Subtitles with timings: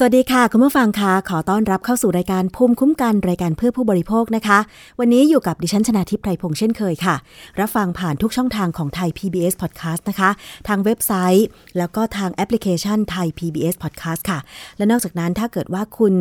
[0.00, 4.58] สวัสดีค่ะ คุณผู้ฟังคะขอต้อนรับเข้าสู่รายการภูมิคุ้มกันรายการเพื่อผู้บริโภคนะคะ
[5.00, 7.16] วันนี้อยู่กับดิฉันชนาทิพไพรพงษ์เช่นเคยค่ะ
[7.60, 10.30] รับฟังผ่านทุกช่องทางของไทย PBS Podcast นะคะ
[10.68, 11.46] ทางเว็บไซต์
[11.78, 14.38] แล้วก็ทางแอปพลิเคชันไทย PBS Podcast ค่ะ
[14.76, 16.14] และนอกจากนั้นถ้าเกิดว่าคุณ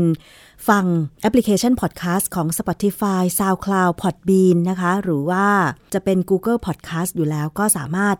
[0.69, 0.83] ฟัง
[1.21, 5.45] แอปพลิเคชัน Podcast ของ Spotify SoundCloud Podbean นะคะ หรือว่า
[5.93, 8.17] จะเป็น Google Podcast อยู่แล้วก็สามารถ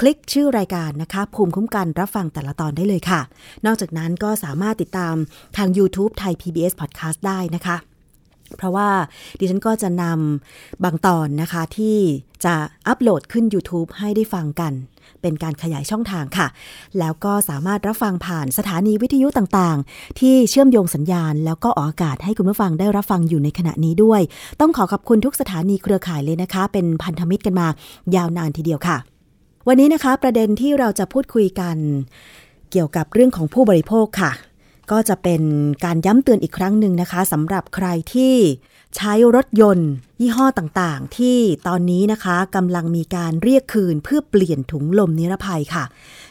[0.00, 3.20] คลิกชื่อรายการนะคะ ภูมิคุ้มกันรับฟังแต่ละตอนได้เลยค่ะ
[3.66, 5.14] นอกจากนั้นก็สามารถติดตาม
[5.56, 7.76] ทาง YouTube ไทย PBS Podcast ได้นะคะ
[8.56, 8.88] เพราะว่า
[9.38, 11.96] ดิฉันก็จะนำบางตอนนะคะ ที่
[12.44, 12.54] จะ
[12.86, 14.72] อัปโหลดขึ้น YouTube ให้ได้ฟังกัน
[15.22, 16.46] เป็นการขยายช่องทางค่ะ
[16.98, 24.20] แล้วก็สามารถรับฟังผ่านสถานีวิทยุต่างๆ ที่เชื่อมโยงสัญญาณ แล้วก็ออกอากาศให้คุณผู้ฟังได้รับฟังอยู่ในขณะนี้ด้วย
[24.60, 27.66] ต้องขอขอบคุณทุกสถานีเครือข่ายเลยนะคะ เป็นพันธมิตรกันมา
[28.16, 29.15] ยาวนานทีเดียวค่ะ
[29.68, 31.76] วันนี้นะคะประเด็นที่เราจะพูดคุยกัน
[32.70, 34.32] เกี่ยวกับเรื่องของผู้บริโภคค่ะ
[34.90, 35.42] ก็จะเป็น
[35.84, 38.34] การย้ำเตือนอีกครั้งหนึ่งนะคะสำหรับใครที่
[38.96, 45.84] ใช้รถยนต์ ยี่ห้อต่างๆ ที่ตอนนี้นะคะกำลังมีการเรียกคืนเพื่อเปลี่ยนถุงลมนิรภัยค่ะ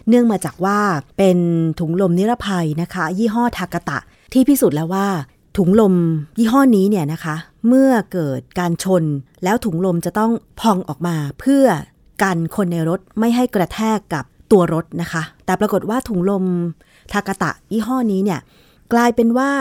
[0.07, 0.79] เนื่องมาจากว่า
[1.17, 1.37] เป็น
[1.79, 3.99] ถุงลมนิรภัยนะคะ ยี่ห้อทากะตะ
[4.33, 5.07] ที่พิสูจน์แล้วว่า
[5.57, 5.93] ถุงลม
[6.37, 7.35] ยี่ห้อนี้เนี่ยนะคะ
[7.67, 9.03] เมื่อเกิดการชน
[9.43, 11.65] แล้วถุงลมจะต้องพองออกมาเพื่อ
[12.21, 16.45] กันคนในรถไม่ให้กระแทกกับตัวรถนะคะ แต่ปรากฏว่าถุงลม
[17.11, 18.39] ทากะตะยี่ห้อนี้เนี่ย
[18.93, 19.51] กลายเป็นว่า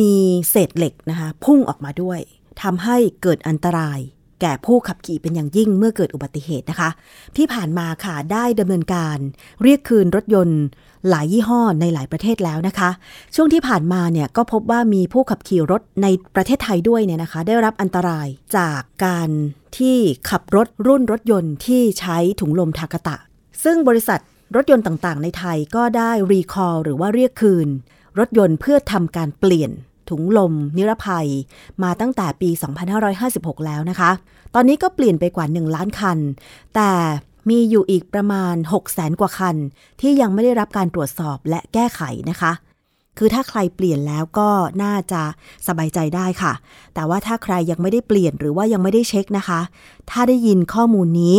[0.00, 0.14] มี
[0.50, 2.20] เศษเหล็กนะคะ พุ่งออกมาด้วย
[2.62, 3.98] ทำให้เกิดอันตราย
[4.40, 6.90] แก่ผู้ขับขี่เป็นอย่างยิ่งเมื่อเกิดอุบัติเหตุนะคะ
[7.36, 9.18] ที่ผ่านมาค่ะได้ดำเนินการ
[9.62, 10.60] เรียกคืนรถยนต์
[11.08, 12.90] หลายยี่ห้อในหลายประเทศแล้วนะคะ
[13.34, 19.30] ช่วงที่ผ่านมาเนี่ยก็พบว่ามีผู้ขับขี่รถในประเทศไทยด้วยเนี่ยนะคะ ได้รับอันตรายจากการ
[19.78, 19.96] ที่
[20.30, 23.16] ขับรถรุ่นรถยนต์ที่ใช้ถุงลมทากตะ
[23.64, 24.20] ซึ่งบริษัท
[24.56, 27.68] รถยนต์ต่างๆ ในไทยก็ได้รีคอร์หรือว่าเรียกคืน
[28.18, 29.70] รถยนต์เพื่อทำการเปลี่ยน
[30.10, 31.28] ถุงลม นิรภัย
[31.82, 32.50] มาตั้งแต่ปี
[33.08, 34.10] 2556 แล้วนะคะ
[34.54, 36.18] ตอนนี้ก็เปลี่ยนไปกว่า 1 ล้านคัน
[36.74, 36.90] แต่
[37.50, 39.56] มีอยู่อีกประมาณ 6 0แสนกว่าคัน
[40.00, 42.52] ที่ยังไม่ได้รับการตรวจสอบและแก้ไขนะคะ
[43.18, 44.48] คือถ้าใครเปลี่ยนแล้วก็
[44.82, 45.22] น่าจะ
[45.66, 46.52] สบายใจได้ค่ะ
[46.94, 49.60] แต่ว่าถ้าใครยังไม่ได้เปลี่ยนหรือว่ายังไม่ได้เช็คนะคะ
[50.10, 51.36] ถ้าได้ยินข้อมูลนี้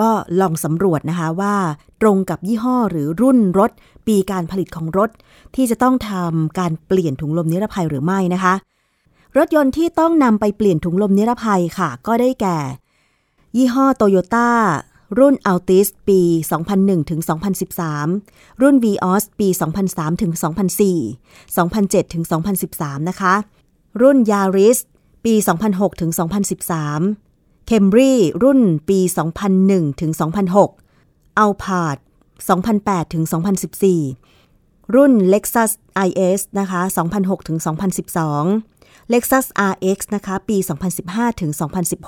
[0.00, 0.08] ก็
[0.40, 1.54] ลองสำรวจนะคะว่า
[2.02, 3.70] ตรงกับยี่ห้อหรือรุ่นรถ
[4.06, 5.10] ปีการผลิตของรถ
[5.54, 8.54] ที่จะต้องทำการเปลี่ยนถุงลมนิรภัยหรือไม่นะคะ
[9.36, 12.58] รถยนต์ที่ต้องนำไปเปลี่ยนถุงลมนิรภัยค่ะ ก็ได้แก่
[13.56, 14.50] ยี่ห้อโตโยต้า
[15.18, 16.20] รุ่น Altis ปี
[16.66, 17.20] 2001 ถึง
[17.90, 19.48] 2013 รุ่น Vios ปี
[19.84, 20.32] 2003 ถึง
[21.14, 22.24] 2004 2007 ถึง
[22.66, 23.34] 2013 นะคะ
[24.02, 24.78] รุ่น Yaris
[25.24, 25.34] ปี
[25.68, 26.10] 2006 ถึง
[26.90, 28.12] 2013 Camry
[28.42, 28.98] รุ่นปี
[29.50, 30.12] 2001 ถึง
[30.76, 31.98] 2006 Alphard
[32.44, 33.24] 2008 ถึง
[34.28, 35.70] 2014 รุ่น Lexus
[36.06, 36.80] IS นะคะ
[37.14, 37.58] 2006 ถึง
[38.34, 40.56] 2012 Lexus RX นะคะ ปี
[40.98, 41.50] 2015 ถึง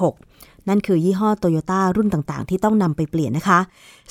[0.04, 3.60] 2016 นั่นคือยี่ห้อโตโยต้ารุ่นต่างๆ ที่ต้องนำไปเปลี่ยนนะคะ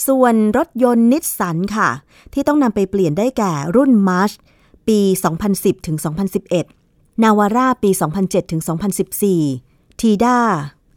[0.07, 1.89] ส่วนรถยนต์นิสสันค่ะ
[2.33, 4.35] ที่ต้องนำไปเปลี่ยนได้แก่รุ่น March
[4.88, 5.00] ปี
[5.44, 5.97] 2010 ถึง
[6.59, 7.89] 2011 Navara ปี
[8.22, 8.61] 2007 ถึง
[9.31, 10.38] 2014 Tida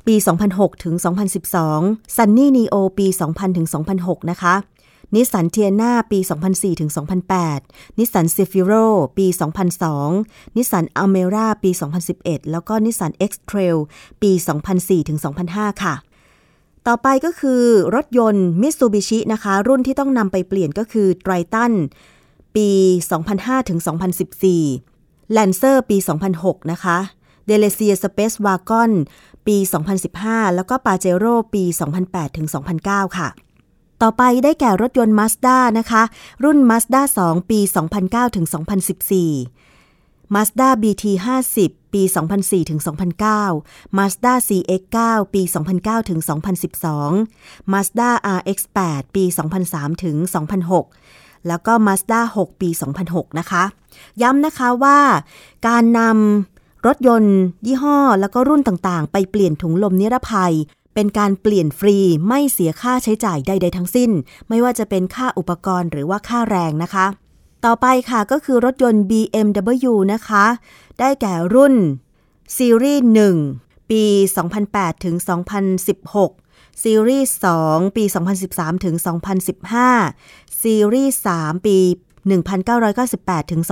[0.07, 0.15] ปี
[0.51, 0.95] 2006 ถึง
[1.55, 3.67] 2012 Sunny Neo ปี 2000 ถึง
[3.99, 4.55] 2006 นะคะ
[5.15, 6.19] นิสสันเทียนาปี
[6.51, 6.91] 2004ถึง
[7.45, 8.73] 2008 นิสสันเซฟิโร
[9.19, 9.27] ปี
[9.91, 11.71] 2002 นิสสันอัลเมร่าปี
[12.11, 13.77] 2011 แล้วก็นิสสัน X-Trail
[14.23, 14.33] ปี
[14.71, 15.19] 2004ถึง
[15.51, 15.95] 2005 ค่ะ
[16.87, 17.63] ต่อไปก็คือ
[17.95, 21.73] รถยนต์มิตซูบิชินะคะ รุ่นที่ต้องนำไปเปลี่ยนก็คือไตรตัน
[22.57, 22.69] ปี
[23.21, 23.79] 2005ถึง
[24.57, 25.97] 2014 Lancer ปี
[26.35, 26.99] 2006 นะคะ
[27.47, 28.91] เดลเซียสเปซวากอน
[29.47, 29.57] ปี
[30.07, 31.65] 2015 แล้วก็ปาเจโร่ปี
[32.01, 32.47] 2008ถึง
[32.83, 33.29] 2009 ค่ะ
[34.03, 36.03] ต่อไปได้แก่รถยนต์ Mazda นะคะ
[36.45, 37.61] รุ่น Mazda 2 ปี
[37.99, 38.47] 2009ถึง
[39.41, 41.05] 2014 Mazda BT
[41.49, 42.03] 50 ปี
[42.37, 42.81] 2004ถึง
[43.39, 45.43] 2009 Mazda CX 9 ปี
[45.77, 46.21] 2009ถึง
[46.97, 49.25] 2012 Mazda RX 8 ปี
[49.65, 50.17] 2003ถึง
[50.81, 52.69] 2006 แล้วก็ Mazda 6 ปี
[53.05, 53.65] 2006 นะคะ
[54.23, 55.01] ย้ำนะคะว่า
[55.69, 57.37] การนำรถยนต์
[57.67, 60.55] ยี่ห้อ แล้วก็รุ่นต่างๆ ไปเปลี่ยนถุงลมนิรภัย
[60.95, 61.99] เป็นการเปลี่ยนฟรี
[62.29, 64.11] ไม่เสียค่าใช้จ่ายใดๆทั้งสิ้น
[64.49, 67.07] ไม่ว่าจะเป็นค่าอุปกรณ์หรือว่าค่าแรงนะคะ
[67.65, 70.45] ต่อไปค่ะก็คือรถยนต์ BMW นะคะ
[70.99, 71.75] ได้แก่รุ่น
[72.57, 73.05] ซีรีส์
[73.49, 74.05] 1ปี
[74.55, 75.17] 2008 ถึง
[75.99, 77.35] 2016 ซีรีส์
[77.67, 78.05] 2ปี
[78.45, 78.97] 2013 ถึง
[79.79, 81.79] 2015 ซีรีส์3ปี
[82.85, 83.63] 1998 ถึง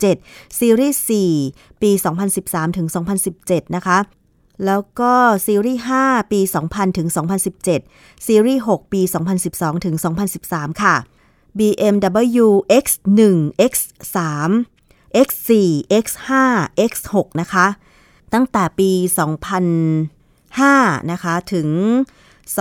[0.00, 1.00] 2017 ซีรีส์
[1.42, 1.90] 4ปี
[2.34, 2.88] 2013 ถึง
[3.30, 3.98] 2017 นะคะ
[4.66, 5.12] แล้วก็
[5.46, 7.08] ซีรีส์ 5 ปี 2000 ถึง
[7.66, 9.00] 2017 ซีรีส์ 6 ปี
[9.42, 9.94] 2012 ถึง
[10.38, 10.96] 2013 ค่ะ
[11.58, 12.46] BMW
[12.84, 13.20] X1
[13.70, 14.18] X3
[15.26, 15.50] X4
[16.02, 16.28] X5
[16.90, 17.66] X6 นะคะ
[18.32, 18.90] ตั้งแต่ปี
[20.20, 21.68] 2005 นะคะ ถึง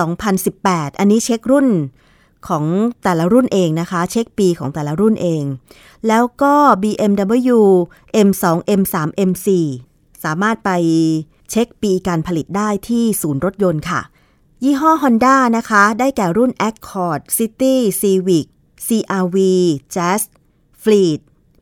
[0.03, 1.67] 2018 อันนี้เช็ครุ่น
[2.47, 2.65] ของ
[3.03, 5.43] แต่ละรุ่นเองนะคะ เช็คปีของแต่ละรุ่นเอง
[6.07, 7.59] แล้วก็ BMW
[8.27, 8.45] M2
[8.79, 8.95] M3
[9.29, 9.47] M4
[10.23, 10.71] สามารถไป
[11.51, 14.01] เช็คปีการผลิตได้ที่ศูนย์รถยนต์ค่ะ
[14.63, 18.45] ยี่ห้อ Honda นะคะ ได้แก่รุ่น Accord City Civic
[18.85, 19.37] CRV
[19.95, 20.21] Jazz
[20.83, 21.19] Fleet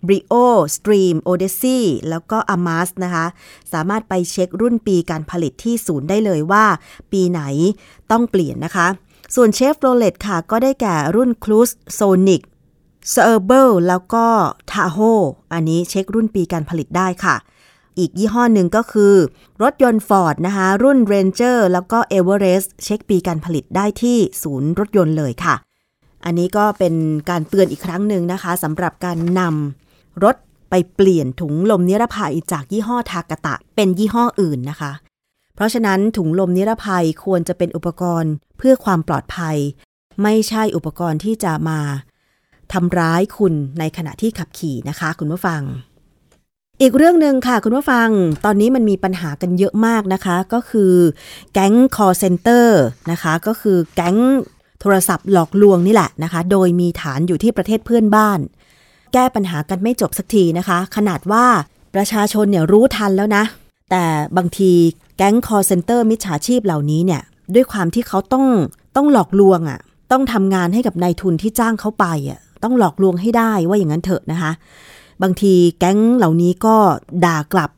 [0.08, 0.36] Brio
[0.76, 3.26] Stream Odyssey แล้วก็ Amas นะคะ
[3.74, 6.66] สามารถไปเช็ครุ่นปีการผลิตที่ศูนย์ได้เลยว่า
[7.12, 7.42] ปีไหน
[8.12, 8.88] ต้องเปลี่ยนนะคะ
[9.36, 12.42] ส่วนเชฟโรเลตค่ะ ก็ได้แก่รุ่น Cruise Sonic
[13.14, 14.26] s e r b e l แล้วก็
[14.72, 15.24] Tahoe
[15.54, 17.36] อันนี้เช็ครุ่นปีการผลิตได้ค่ะ
[17.98, 19.14] อีกยี่ห้อหนึ่งก็คือ
[19.62, 25.56] รถยนต์ Ford นะคะ รุ่น Ranger แล้วก็ Everest เช็คปีการผลิตได้ที่ศูนย์รถยนต์เลยค่ะ
[26.26, 26.94] อันนี้ก็เป็น
[27.30, 30.36] การเตือนอีกครั้งหนึ่งนะคะสำหรับการนำรถ
[30.70, 34.92] ไปเปลี่ยนถุงลมนิรภัยจากยี่ห้อทากะตะ เป็นยี่ห้ออื่นนะคะ
[35.56, 39.58] เพราะฉะนั้นถุงลมนิรภัยควรจะเป็นอุปกรณ์เพื่อความปลอดภัย
[40.24, 41.80] ไม่ใช่อุปกรณ์ที่จะมา
[42.74, 45.62] ทำร้ายคุณในขณะที่ขับขี่นะคะ คุณผู้ฟัง
[46.82, 48.10] อีกเรื่องหนึ่งค่ะคุณผู้ฟัง
[48.46, 50.94] ตอนนี้มันมีปัญหากันเยอะมากนะคะ ก็คือ
[51.54, 52.68] แก๊ง call center
[53.12, 54.18] นะคะ ก็คือแก๊ง
[54.82, 58.40] โทรศัพท์หลอกลวงนี่แหละนะคะ โดยมีฐานอยู่ที่ประเทศเพื่อนบ้าน
[59.14, 61.46] แก้ปัญหากันไม่จบสักทีนะคะ ขนาดว่า
[61.96, 63.44] ประชาชนเนี่ยรู้ทันแล้วนะ
[63.92, 64.06] แต่
[64.38, 64.72] บางที
[65.18, 67.22] แก๊ง call center มิจฉาชีพเหล่านี้เนี่ย
[67.56, 68.46] ด้วยความที่เขาต้อง
[68.96, 69.80] ต้องหลอกลวงอะ่ะ
[70.12, 74.52] ต้องทำงานให้กับนายทุนที่จ้างเขาไปอะ่ะ ต้องหลอกลวงให้ได้ว่าอย่างนั้นเถอะนะคะ
[75.22, 76.76] บางทีแก๊งเหล่านี้ก็
[77.26, 77.72] ด่ากลับ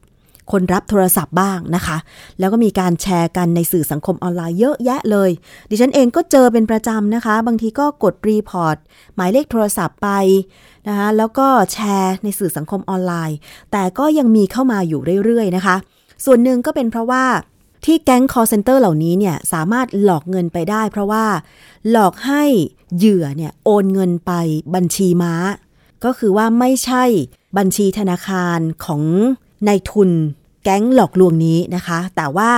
[0.51, 1.97] คนรับโทรศัพท์บ้างนะคะ
[2.39, 5.29] แล้วก็มีการแชร์กันในสื่อสังคมออนไลน์เยอะแยะเลย
[5.69, 8.77] ดิฉันเองก็เจอเป็นประจำนะคะ บางทีก็กด report
[9.15, 10.09] หมายเลขโทรศัพท์ไป
[10.87, 13.37] นะคะ แล้วก็แชร์ในสื่อสังคมออนไลน์
[13.71, 15.75] แต่ก็ยังมีเข้ามาอยู่เรื่อยๆนะคะ
[16.25, 17.25] ส่วนหนึ่งก็เป็นเพราะว่า
[17.85, 21.25] ที่แก๊ง call center เหล่านี้เนี่ยสามารถหลอกเงินไปได้ เพราะว่า
[21.89, 22.43] หลอกให้
[22.97, 24.31] เหยื่อเนี่ยโอนเงินไป
[24.75, 25.33] บัญชีม้า
[26.03, 27.03] ก็คือว่าไม่ใช่
[27.57, 29.03] บัญชีธนาคารของ
[29.67, 30.09] นายทุน
[30.63, 32.51] แก๊งหลอกลวงนี้นะคะ แต่ว่า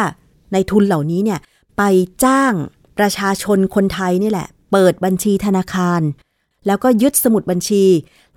[0.53, 1.39] ในทุนเหล่านี้เนี่ย
[1.77, 1.81] ไป
[2.23, 2.53] จ้าง
[2.99, 6.01] ประชาชนคนไทยนี่แหละ เปิดบัญชีธนาคาร
[6.67, 7.83] แล้วก็ยึดสมุดบัญชี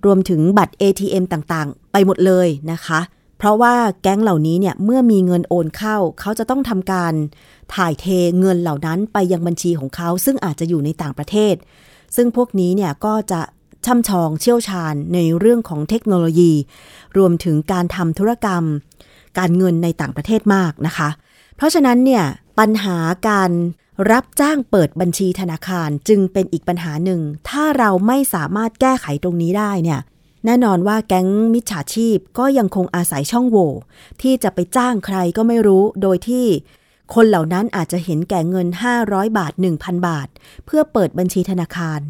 [0.04, 3.00] รวมถึงบัตร ATM ต่างๆ ไปหมดเลยนะคะ
[3.38, 7.14] เพราะว่าแก๊งเหล่านี้เนี่ยเมื่อมีเงินโอนเข้า เขาจะต้องทำการ
[7.74, 8.06] ถ่ายเท
[8.40, 11.54] เงินเหล่านั้นไปยังบัญชีของเขา ซึ่งอาจจะอยู่ในต่างประเทศ
[12.16, 13.40] ซึ่งพวกนี้เนี่ยก็จะ
[13.86, 16.52] ช่ำชองเชี่ยวชาญในเรื่องของเทคโนโลยี
[17.16, 18.64] รวมถึงการทำธุรกรรม
[19.38, 21.08] การเงินในต่างประเทศมากนะคะ
[21.56, 22.25] เพราะฉะนั้นเนี่ย
[22.58, 22.96] ปัญหา
[23.28, 23.50] การ
[24.10, 30.00] รับจ้างเปิดบัญชีธนาคารจึงเป็นอีกปัญหาหนึ่ง ถ้าเราไม่สามารถแก้ไขตรงนี้ได้เนี่ย
[30.44, 33.72] แน่นอนว่าแก๊งมิจฉาชีพก็ยังคงอาศัยช่องโหว่
[34.22, 36.46] ที่จะไปจ้างใครก็ไม่รู้ โดยที่
[37.14, 38.66] คนเหล่านั้นอาจจะเห็นแก่เงิน
[39.02, 40.28] 500 บาท 1,000 บาท
[40.66, 42.00] เพื่อเปิดบัญชีธนาคาร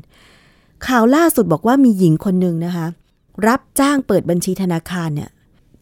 [0.86, 2.86] ข่าวล่าสุดบอกว่ามีหญิงคนหนึ่งนะคะ
[3.46, 5.30] รับจ้างเปิดบัญชีธนาคารเนี่ย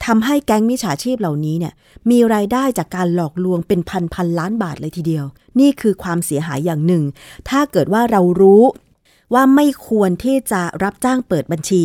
[0.05, 1.73] ทำให้แก๊งมิจฉาชีพเหล่านี้เนี่ย
[2.11, 5.25] มีรายได้จากการหลอกลวงเป็นพันพันล้านบาทเลยทีเดียว
[5.61, 7.03] นี่คือความเสียหายอย่างหนึ่ง
[7.49, 8.63] ถ้าเกิดว่าเรารู้
[9.35, 11.85] ว่าไม่ควรที่จะรับจ้างเปิดบัญชี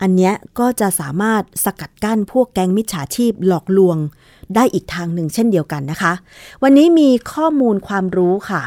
[0.00, 3.96] อันเนี้ยก็จะสามารถสกัดกั้นพวกแก๊งมิจฉาชีพหลอกลวง
[4.54, 6.12] ได้อีกทางหนึ่งเช่นเดียวกันนะคะ
[6.62, 8.62] วันนี้มีข้อมูลความรู้ค่ะ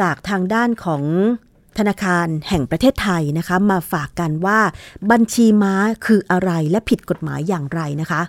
[0.00, 1.02] จากทางด้านของ
[1.80, 4.58] ธนาคารแห่งประเทศไทยนะคะ มาฝากกันว่า
[5.10, 5.74] บัญชีม้า
[6.06, 8.22] คืออะไรและผิดกฎหมายอย่างไรนะคะ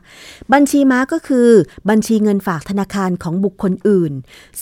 [0.53, 1.49] บัญชีม้าก็คือ
[1.89, 4.11] บัญชีเงินฝากธนาคารของบุคคลอื่น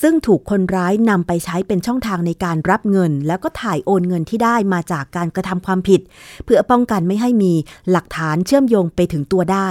[0.02, 6.02] ซึ่งถูกคนร้ายนำไปใช้เป็นช่องทางในการรับเงิน แล้วก็ถ่ายโอนเงินที่ได้มาจากการกระทำความผิด
[6.46, 7.54] เพื่อป้องกันไม่ให้มี
[7.92, 9.68] หลักฐานเชื่อมโยงไปถึงตัวได้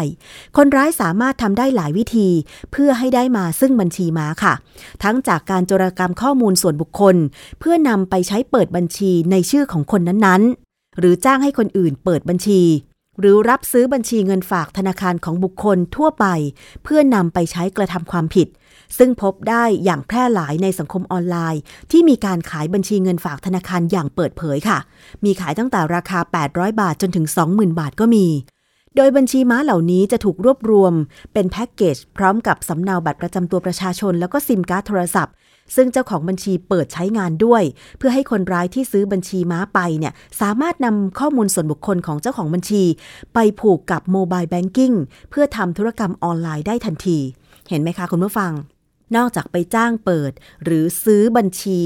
[0.56, 2.28] คนร้ายสามารถทำได้หลายวิธี
[2.72, 4.54] เพื่อให้ได้มาซึ่งบัญชีม้าค่ะ
[5.02, 7.16] ทั้งจากการโจรกรรมข้อมูลส่วนบุคคล
[7.60, 12.62] เพื่อนำไปใช้เปิดบัญชีในชื่อของคนนั้นๆ หรือจ้างให้คนอื่นเปิดบัญชี
[13.20, 16.26] หรือรับซื้อบัญชีเงินฝากธนาคารของบุคคลทั่วไป
[16.84, 18.48] เพื่อนำไปใช้กระทำความผิด
[18.98, 21.60] ซึ่งพบได้อย่างแพร่หลายในสังคมออนไลน์
[21.90, 24.78] ที่มีการขายบัญชีเงินฝากธนาคารอย่างเปิดเผยค่ะ
[25.24, 26.18] มีขายตั้งแต่ราคา
[26.50, 28.26] 800 บาทจนถึง 20,000 บาทก็มี
[28.96, 30.92] โดยบัญชีม้าเหล่านี้จะถูกรวบรวม
[31.32, 35.34] เป็นแพ็กเกจพร้อมกับสำเนาบัตรประจำตัวประชาชน แล้วก็ซิมการ์ดโทรศัพท์
[35.76, 37.62] ซึ่งเจ้าของบัญชีเปิดใช้งานด้วย
[37.98, 42.82] เพื่อให้คนร้ายที่ซื้อบัญชีม้าไปเนี่ยสามารถนำข้อมูลส่วนบุคคลของเจ้าของบัญชี
[43.34, 44.92] ไปผูกกับ mobile banking
[45.30, 47.18] เพื่อทำธุรกรรมออนไลน์ได้ทันที
[47.68, 48.52] เห็นไหมคะคุณผู้ฟัง
[49.16, 50.32] นอกจากไปจ้างเปิด
[50.64, 51.80] หรือซื้อบัญชี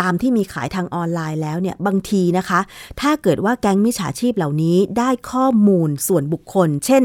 [0.00, 2.60] ตามที่มีขายทางออนไลน์แล้วเนี่ยบางทีนะคะ
[3.00, 7.04] ถ้าเกิดว่าแก๊งมิจฉาชีพเหล่านี้ได้ข้อมูลส่วนบุคคล เช่น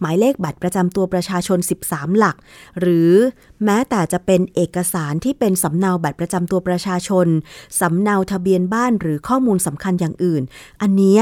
[0.00, 2.36] หมายเลขบัตรประจำตัวประชาชน 13 หลัก
[2.80, 3.12] หรือ
[3.64, 7.26] แม้แต่จะเป็นเอกสารที่เป็นสำเนาบัตรประจำตัวประชาชน
[7.80, 10.42] สำเนาทะเบียนบ้านหรือข้อมูลสำคัญอย่างอื่น
[10.82, 11.20] อันนี้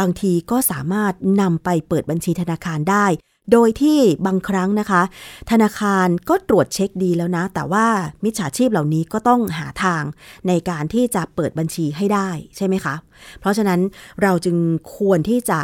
[0.00, 3.06] บางทีก็สามารถนำไปเปิดบัญชีธนาคารได้
[3.52, 5.02] โดยที่บางครั้งนะคะ
[5.50, 7.86] ธนาคารก็ตรวจเช็คดีแล้วนะ แต่ว่า
[8.24, 10.02] มิจฉาชีพเหล่านี้ก็ต้องหาทาง
[10.48, 12.94] ในการที่จะเปิดบัญชีให้ได้ใช่ไหมคะ
[13.40, 13.80] เพราะฉะนั้น
[14.22, 14.56] เราจึง
[14.96, 15.58] ควรที่จะ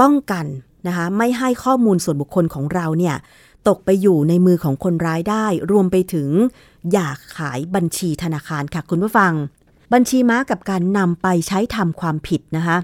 [0.00, 0.46] ป้องกัน
[0.86, 3.16] นะคะไม่ให้ข้อมูลส่วนบุคคลของเราเนี่ย
[3.68, 6.28] ตกไปอยู่ในมือของคนร้ายได้ รวมไปถึง
[6.92, 9.32] อยากขายบัญชีธนาคารค่ะคุณผู้ฟัง
[9.92, 12.76] บัญชีม้ากับการนำไปใช้ทำความผิดนะคะ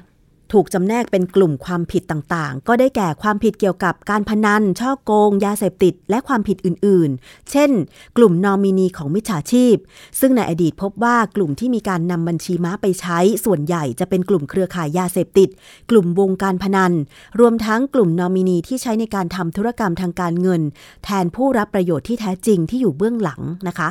[0.52, 7.70] ถูกจำแนกเป็นกลุ่มความผิดต่างๆ ก็ได้แก่ความผิดเกี่ยวกับการพนัน ช่อโกง ยาเสพติด และความผิดอื่นๆ เช่น
[8.16, 9.76] กลุ่มนอมินีของมิจฉาชีพ
[10.20, 15.48] ซึ่งในอดีตพบว่ากลุ่มที่มีการนำบัญชีม้าไปใช้ ส่วนใหญ่จะเป็นกลุ่มเครือข่ายยาเสพติด
[15.90, 16.92] กลุ่มวงการพนัน
[17.40, 20.62] รวมทั้งกลุ่มนอมินีที่ใช้ในการทำธุรกรรมทางการเงิน
[21.04, 23.88] แทนผู้รับประโยชน์ที่แท้จริงที่อยู่เบื้องหลังนะคะ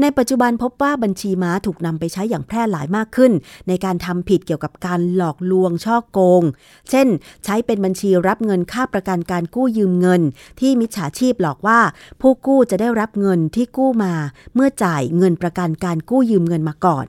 [0.00, 3.32] ในปัจจุบันพบว่าบัญชีม้าถูกนำไปใช้อย่างแพร่หลายมากขึ้น
[3.68, 6.42] ในการทำผิดเกี่ยวกับการหลอกลวงช่อโกง
[6.90, 7.08] เช่น
[7.44, 10.22] ใช้เป็นบัญชีรับเงินค่าประกันการกู้ยืมเงิน
[10.60, 11.80] ที่มิจฉาชีพหลอกว่า
[12.20, 14.14] ผู้กู้จะได้รับเงินที่กู้มา
[14.54, 17.06] เมื่อจ่ายเงินประกันการกู้ยืมเงินมาก่อน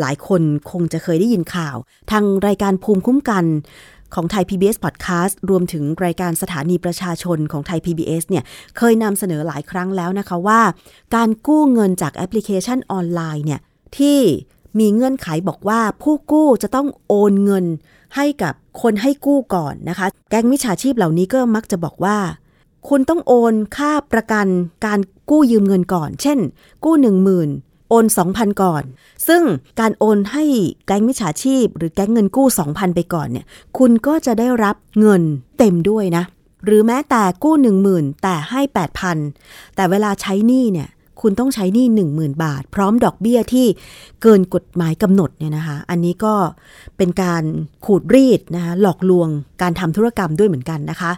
[0.00, 1.76] หลายคนคงจะเคยได้ยินข่าว
[2.10, 3.44] ทางรายการภูมิคุ้มกัน
[4.14, 8.44] ของไทย PBS Podcast รวมถึงรายการสถานีประชาชนของไทย PBS เนี่ย
[8.76, 10.60] เคยนำเสนอหลายครั้งแล้วนะคะว่า
[11.14, 13.60] การกู้เงินจากแอปพลิเคชันออนไลน์เนี่ย
[13.98, 14.20] ที่
[14.78, 17.64] มีเงื่อนไขบอกว่าผู้กู้จะต้องโอนเงิน
[18.16, 22.18] ให้กับคนให้กู้ก่อนนะคะ แก๊งมิจฉาชีพเหล่านี้ก็มักจะบอกว่า
[22.88, 24.46] คุณต้องโอนค่าประกัน
[24.86, 26.38] การกู้ยืมเงินก่อน เช่น
[26.84, 27.50] กู้หนึ่งหมื่น
[27.88, 28.82] โอน 2,000 ก่อน
[29.28, 29.42] ซึ่ง
[29.80, 30.44] การโอนให้
[30.86, 33.46] แก๊งมิจฉาชีพ หรือแก๊งเงินกู้ 2,000 ไปก่อนเนี่ย
[33.78, 35.22] คุณก็จะได้รับเงิน
[35.58, 36.24] เต็มด้วยนะ
[36.64, 37.54] หรือแม้แต่กู้
[37.88, 38.60] 10,000 แต่ให้
[39.18, 40.88] 8,000 แต่เวลาใช้หนี้เนี่ย
[41.20, 43.66] คุณต้องใช้หนี้10,000 บาท พร้อมดอกเบี้ยที่
[44.22, 46.34] เกินกฎหมายกำหนดเนี่ยนะคะ อันนี้ก็
[46.96, 47.44] เป็นการ
[47.84, 49.28] ขูดรีดนะคะหลอกลวง
[49.62, 51.12] การทำธุรกรรมด้วยเหมือนกันนะคะ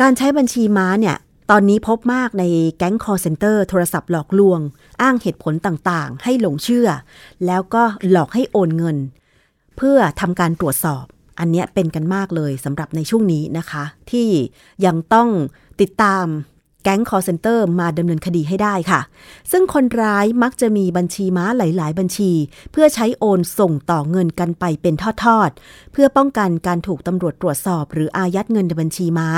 [0.00, 1.16] การใช้บัญชีม้าเนี่ย
[1.52, 2.44] ตอนนี้พบมากใน
[2.78, 4.60] แก๊งคอร์เซนเตอร์โทรศัพท์หลอกลวง
[5.02, 6.88] อ้างเหตุผลต่างๆ ให้หลงเชื่อ
[7.46, 8.96] แล้วก็หลอกให้โอนเงิน
[9.76, 11.04] เพื่อทำการตรวจสอบ
[11.40, 14.28] อันนี้เป็นกันมากเลยสำหรับในช่วงนี้นะคะ ที่
[14.86, 15.28] ยังต้อง
[15.80, 16.26] ติดตาม
[16.82, 19.00] แก๊ง call center มาดำเนินคดีให้ได้ค่ะ
[19.50, 22.32] ซึ่งคนร้ายมักจะมีบัญชีม้าหลาย ๆ บัญชี
[22.72, 24.94] เพื่อใช้โอนส่งต่อเงินกันไปเป็น
[25.24, 29.28] ทอด ๆ เพื่อป้องกันการถูกตำรวจตรวจสอบ หรืออายัดเงินในบัญชีม้า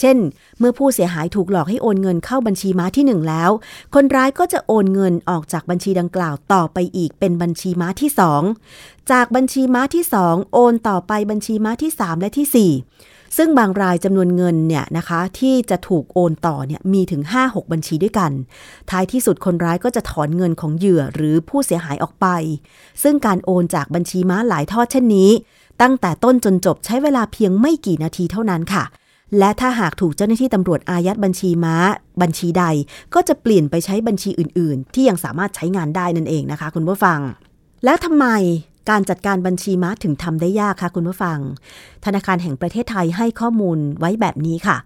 [0.00, 0.18] เช่น
[0.58, 3.50] เมื่อผู้เสียหายถูกหลอกให้โอนเงินเข้าบัญชีม้าที่ 1 แล้ว
[3.94, 8.10] คนร้ายก็จะโอนเงินออกจากบัญชีดังกล่าวต่อไปอีกเป็นบัญชีม้าที่
[8.60, 18.32] 2 จากบัญชีม้าที่ 2 โอนต่อไปบัญชีม้าที่ 3 และที่ 4 ซึ่งบางรายจำนวนเงินเนี่ยนะคะที่จะถูกโอนต่อเนี่ยมีถึง 5-6 บัญชีด้วยกัน
[18.90, 22.26] ท้ายที่สุดคนร้ายก็จะถอนเงินของเหยื่อหรือผู้เสียหายออกไป
[23.02, 25.30] ซึ่งการโอนจากบัญชีม้าหลายทอดเช่นนี้
[25.82, 28.84] ตั้งแต่ต้นจนจบใช้เวลาเพียงไม่กี่นาทีเท่านั้นค่ะ
[29.38, 31.76] และถ้าหากถูกเจ้าหน้าที่ตำรวจอายัดบัญชีม้า
[32.22, 32.64] บัญชีใด
[33.14, 37.18] ก็จะเปลี่ยนไปใช้บัญชีอื่น ๆ ที่ยังสามารถใช้งานได้นั่นเองนะคะ คุณผู้ฟัง
[37.84, 38.26] แล้วทำไม
[38.90, 41.38] การจัดการบัญชีม้าถึงทำได้ยากคะคุณผู้ฟัง
[42.06, 44.76] ธนาคารแห่งประเทศไทยให้ข้อมูลไว้แบบนี้ค่ะ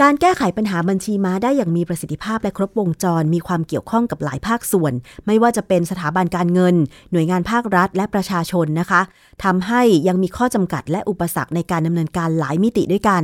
[0.00, 4.92] การแก้ไขปัญหาบัญชีม้าได้อย่างมีประสิทธิภาพและครบวงจร มีความเกี่ยวข้องกับหลายภาคส่วน
[5.26, 6.74] ไม่ว่าจะเป็นสถาบันการเงิน
[7.12, 9.00] หน่วยงานภาครัฐ และประชาชนนะคะ
[9.44, 13.22] ทำให้ยังมีข้อจำกัดและอุปสรรคในการดำเนินการหลายมิติด้วยกัน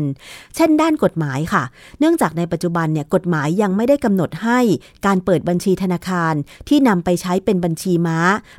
[0.56, 1.62] เช่น ด้านกฎหมายค่ะ
[2.00, 4.58] เนื่องจากในปัจจุบันเนี่ยกฎหมายยังไม่ได้กำหนดให้
[5.06, 6.34] การเปิดบัญชีธนาคาร
[6.68, 8.18] ที่นำไปใช้เป็นบัญชีม้า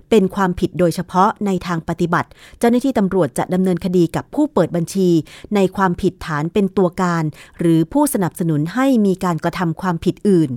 [0.10, 5.10] เป็นความผิดโดยเฉพาะในทางปฏิบัติ เจ้าหน้าที่ตำรวจจะดำเนินคดีกับผู้เปิดบัญชี
[5.56, 7.24] ในความผิดฐานเป็นตัวการ
[7.60, 10.50] หรือผู้สนับสนุนให้มีการกระทำความผิดอื่น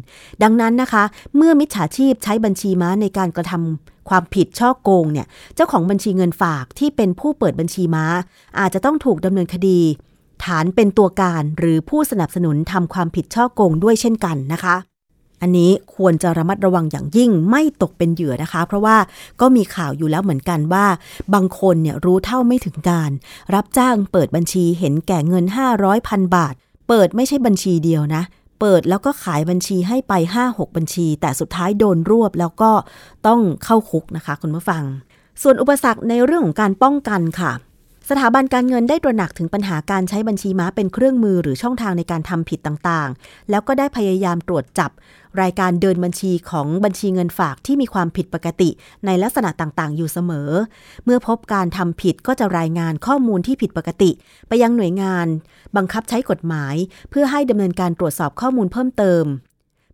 [0.43, 1.05] ดังนั้นนะคะ
[1.37, 8.05] เมื่อมิจฉาชีพใช้บัญชีม้าในการกระทำความผิดช่อโกงเนี่ย เจ้าของบัญชีเงินฝากที่เป็นผู้เปิดบัญชีม้า
[8.59, 9.81] อาจจะต้องถูกดำเนินคดี
[10.45, 14.77] ฐานเป็นตัวการหรือผู้สนับสนุนทำความผิดช่อโกงด้วยเช่นกันนะคะ
[15.43, 18.97] อันนี้ควรจะระมัดระวังอย่างยิ่งไม่ตกเป็นเหยื่อนะคะ เพราะว่า
[19.41, 20.87] ก็มีข่าวอยู่แล้วเหมือนกันว่า
[21.35, 23.11] บางคนเนี่ยรู้เท่าไม่ถึงการ
[23.55, 25.45] รับจ้างเปิดบัญชีเห็นแก่เงิน
[25.77, 26.55] 500พันบาท
[26.89, 28.23] เปิดไม่ใช่บัญชีเดียวนะ
[28.61, 30.13] เปิดแล้วก็ขายบัญชีให้ไป
[30.47, 32.71] 5-6 บัญชี แต่สุดท้ายโดนรวบแล้วก็
[33.27, 34.83] ต้องเข้าคุกนะคะ คุณผู้ฟัง
[35.43, 37.53] ส่วนอุปสรรคในเรื่องของการป้องกันค่ะ
[38.11, 44.91] สถาบันการเงินได้ตระหนักถึงปัญหาการใช้บัญชีม้าเป็นเครื่องมือหรือช่องทางในการทำผิดต่างๆ แล้วก็ได้พยายามตรวจจับ
[45.43, 48.71] รายการเดินบัญชีของบัญชีเงินฝากที่มีความผิดปกติ
[49.07, 50.51] ในลักษณะต่างๆ อยู่เสมอ
[51.05, 54.11] เมื่อพบการทำผิดก็จะรายงานข้อมูลที่ผิดปกติ
[54.49, 55.27] ไปยังหน่วยงาน
[55.77, 56.75] บังคับใช้กฎหมาย
[57.11, 59.25] เพื่อให้ดำเนินการตรวจสอบข้อมูลเพิ่มเติม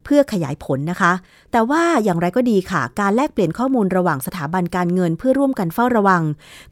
[0.05, 1.13] เพื่อขยายผลนะคะ
[1.53, 6.23] แต่ว่าอย่างไรก็ดีค่ะ การแลกเปลี่ยนข้อมูลระหว่างสถาบันการเงินเพื่อร่วมกันเฝ้าระวัง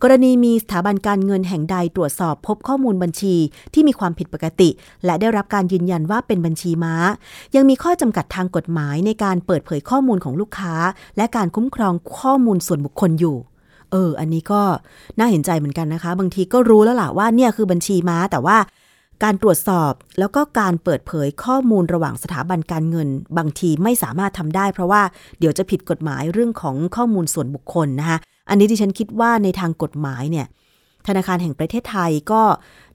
[0.02, 3.36] กรณีมีสถาบันการเงินแห่งใดตรวจสอบพบข้อมูลบัญชี
[3.74, 4.68] ที่มีความผิดปกติ
[5.04, 6.94] และได้รับการยืนยันว่าเป็นบัญชีม้า
[7.54, 10.74] ยังมีข้อจำกัดทางกฎหมายในการเปิดเผยข้อมูลของลูกค้า
[11.16, 13.36] และการคุ้มครองข้อมูลส่วนบุคคลอยู่
[13.90, 14.62] เออ อันนี้ก็
[15.18, 18.56] น่าเห็นใจเหมือนกันนะคะ บางทีก็รู้แล้วล่ะว่าเนี่ยคือบัญชีม้า แต่ว่า
[19.22, 25.02] การตรวจสอบแล้วก็การเปิดเผยข้อมูลระหว่างสถาบันการเงิน บางทีไม่สามารถทำได้ เพราะว่า
[25.38, 30.46] เดี๋ยวจะผิดกฎหมายเรื่องของข้อมูลส่วนบุคคลนะคะอันนี้ที่ฉันคิดว่าในทางกฎหมายเนี่ย
[31.06, 32.42] ธนาคารแห่งประเทศไทยก็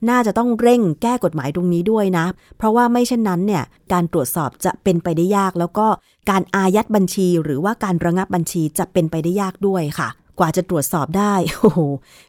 [0.10, 2.26] น่าจะต้องเร่งแก้กฎหมายตรงนี้ด้วยนะ
[2.58, 5.88] เพราะว่าไม่เช่นนั้นเนี่ยการตรวจสอบจะเป็นไปได้ยาก แล้วก็
[6.30, 11.80] การอายัดบัญชี หรือว่าการระงับบัญชีจะเป็นไปได้ยากด้วยค่ะ กว่าจะตรวจสอบได้โอ้โห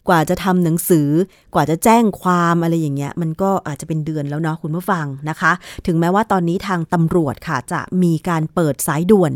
[0.09, 1.09] กว่าจะทำหนังสือ
[1.55, 5.53] กว่าจะแจ้งความอะไรอย่างเงี้ย มันก็อาจจะเป็นเดือนแล้วเนาะคุณผู้ฟังนะคะ
[5.87, 9.33] ถึงแม้ว่าตอนนี้ทางตำรวจค่ะ จะมีการเปิดสายด่วน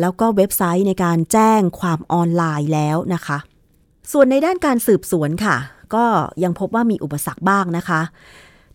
[0.00, 3.38] แล้วก็เว็บไซต์ในการแจ้งความออนไลน์แล้วนะคะ
[4.12, 5.56] ส่วนในด้านการสืบสวนค่ะ
[5.94, 6.04] ก็
[6.44, 8.00] ยังพบว่ามีอุปสรรคบ้างนะคะ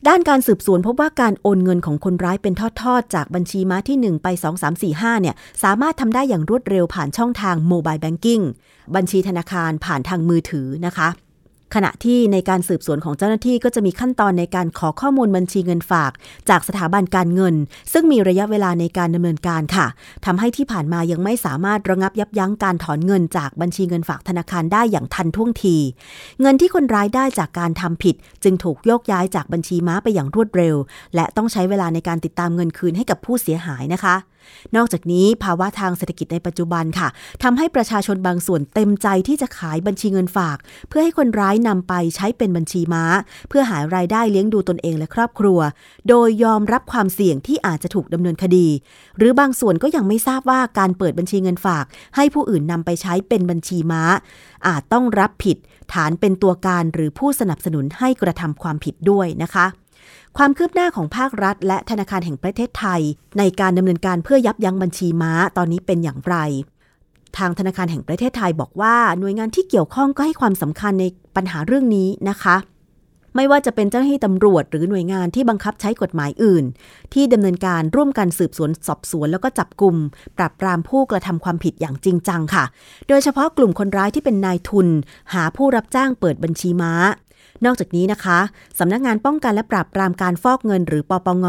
[0.08, 8.42] ด้านการสืบสวนพบว่าการโอนเงินของคนร้ายเป็นทอดๆ จากบัญชีม้าที่ 1 ไป 2 3 4 5เนี่ยสามารถทำได้อย่างรวดเร็วผ่านช่องทางโมบายแบงกิ้ง
[8.96, 11.08] บัญชีธนาคารผ่านทางมือถือนะคะ
[11.75, 16.12] ขณะที่ในการสืบสวนของเจ้าหน้าที่ก็จะมีขั้นตอนในการขอข้อมูลบัญชีเงินฝาก
[16.50, 17.55] จากสถาบันการเงิน
[17.93, 19.88] ซึ่งมีระยะเวลาในการดำเนินการค่ะ
[20.25, 25.75] ทำให้ที่ผ่านมายังไม่สามารถระงับยับยั้งการถอนเงินจากบัญชีเงินฝากธนาคารได้อย่างทันท่วงที
[26.41, 30.75] เงินที่คนร้ายได้จากการทำผิด จึงถูกโยกย้ายจากบัญชีม้าไปอย่างรวดเร็ว
[31.15, 34.15] และต้องใช้เวลาในการติดตามเงินคืนให้กับผู้เสียหายนะคะ
[34.75, 37.07] นอกจากนี้ภาวะทางเศรษฐกิจในปัจจุบันค่ะ
[37.44, 40.57] ทำให้ประชาชนบางส่วนเต็มใจที่จะขายบัญชีเงินฝาก
[40.90, 43.03] เพื่อให้คนร้ายนำไปใช้เป็นบัญชีม้า
[43.50, 45.60] เพื่อหารายได้เลี้ยงดูตนเองและครอบครัว
[46.10, 48.68] โดยยอมรับความเสี่ยงที่อาจจะถูกดำเนินคดี
[49.18, 54.03] หรือบางส่วนก็ยังไม่ทราบว่าการเปิดบัญชีเงินฝาก ให้ผู้อื่นนำไปใช้เป็นบัญชีม้า
[54.68, 55.57] อาจต้องรับผิด
[55.94, 59.66] ฐานเป็นตัวการหรือผู้สนับสนุนให้กระทำความผิดด้วยนะคะ
[60.39, 63.01] ความคืบหน้าของภาครัฐ และธนาคารแห่งประเทศไทย
[63.37, 66.35] ในการดำเนินการเพื่อยับยั้งบัญชีม้าตอนนี้เป็นอย่างไร
[67.37, 72.55] ทางธนาคารแห่งประเทศไทยบอกว่าหน่วยงานที่เกี่ยวข้องก็ให้ความสำคัญในปัญหาเรื่องนี้นะคะ
[73.35, 76.65] ไม่ว่าจะเป็นเจ้าหน้าที่ตำรวจหรือหน่วยงานที่บังคับใช้กฎหมายอื่น
[77.13, 79.95] ที่ดำเนินการร่วมกันสืบสวนสอบสวนแล้วก็จับกลุ่ม
[80.37, 82.63] ปราบปรามผู้กระทำความผิดอย่างจริงจังค่ะ
[83.07, 84.87] โดยเฉพาะกลุ่มคนร้ายที่เป็นนายทุน
[85.33, 86.93] หาผู้รับจ้างเปิดบัญชีม้า
[87.65, 88.39] นอกจากนี้นะคะ
[88.79, 91.46] สำนักงานป้องกันและปราบปรามการฟอกเงินหรือปปง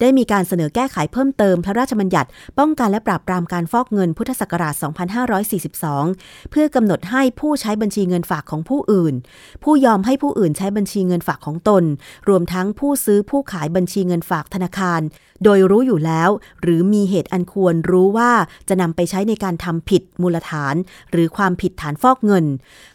[0.00, 4.74] ได้มีการเสนอแก้ไขเพิ่มเติมพระราชบัญญัติ ป้องกันและปราบปรามการฟอกเงินพุทธศักราช
[5.42, 9.14] 2542 เพื่อกำหนดให้ผู้ใช้บัญชีเงินฝากของผู้อื่น
[9.64, 11.84] ผู้ยอมให้ผู้อื่นใช้บัญชีเงินฝากของตน
[12.28, 15.00] รวมทั้งผู้ซื้อผู้ขายบัญชีเงินฝากธนาคาร
[15.44, 16.30] โดยรู้อยู่แล้ว
[16.62, 18.32] หรือมีเหตุอันควรรู้ว่า
[18.68, 20.74] จะนำไปใช้ในการทำผิดมูลฐาน
[21.10, 22.44] หรือความผิดฐานฟอกเงิน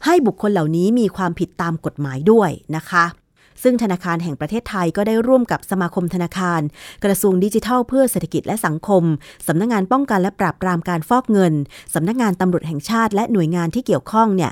[0.05, 3.05] ให้บุคคลเหล่านี้มีความผิดตามกฎหมายด้วยนะคะ
[3.63, 6.62] ซึ่งธนาคารแห่งประเทศไทยก็ได้ร่วมกับสมาคมธนาคาร
[7.03, 9.03] กระทรวงดิจิทัลเพื่อเศรษฐกิจและสังคม
[9.47, 11.53] สำนักงงานป้องกันและปราบปรามการฟอกเงิน
[11.93, 14.51] สำนักงงานตำรวจแห่งชาติและหน่วยงานที่เกี่ยวข้องเนี่ย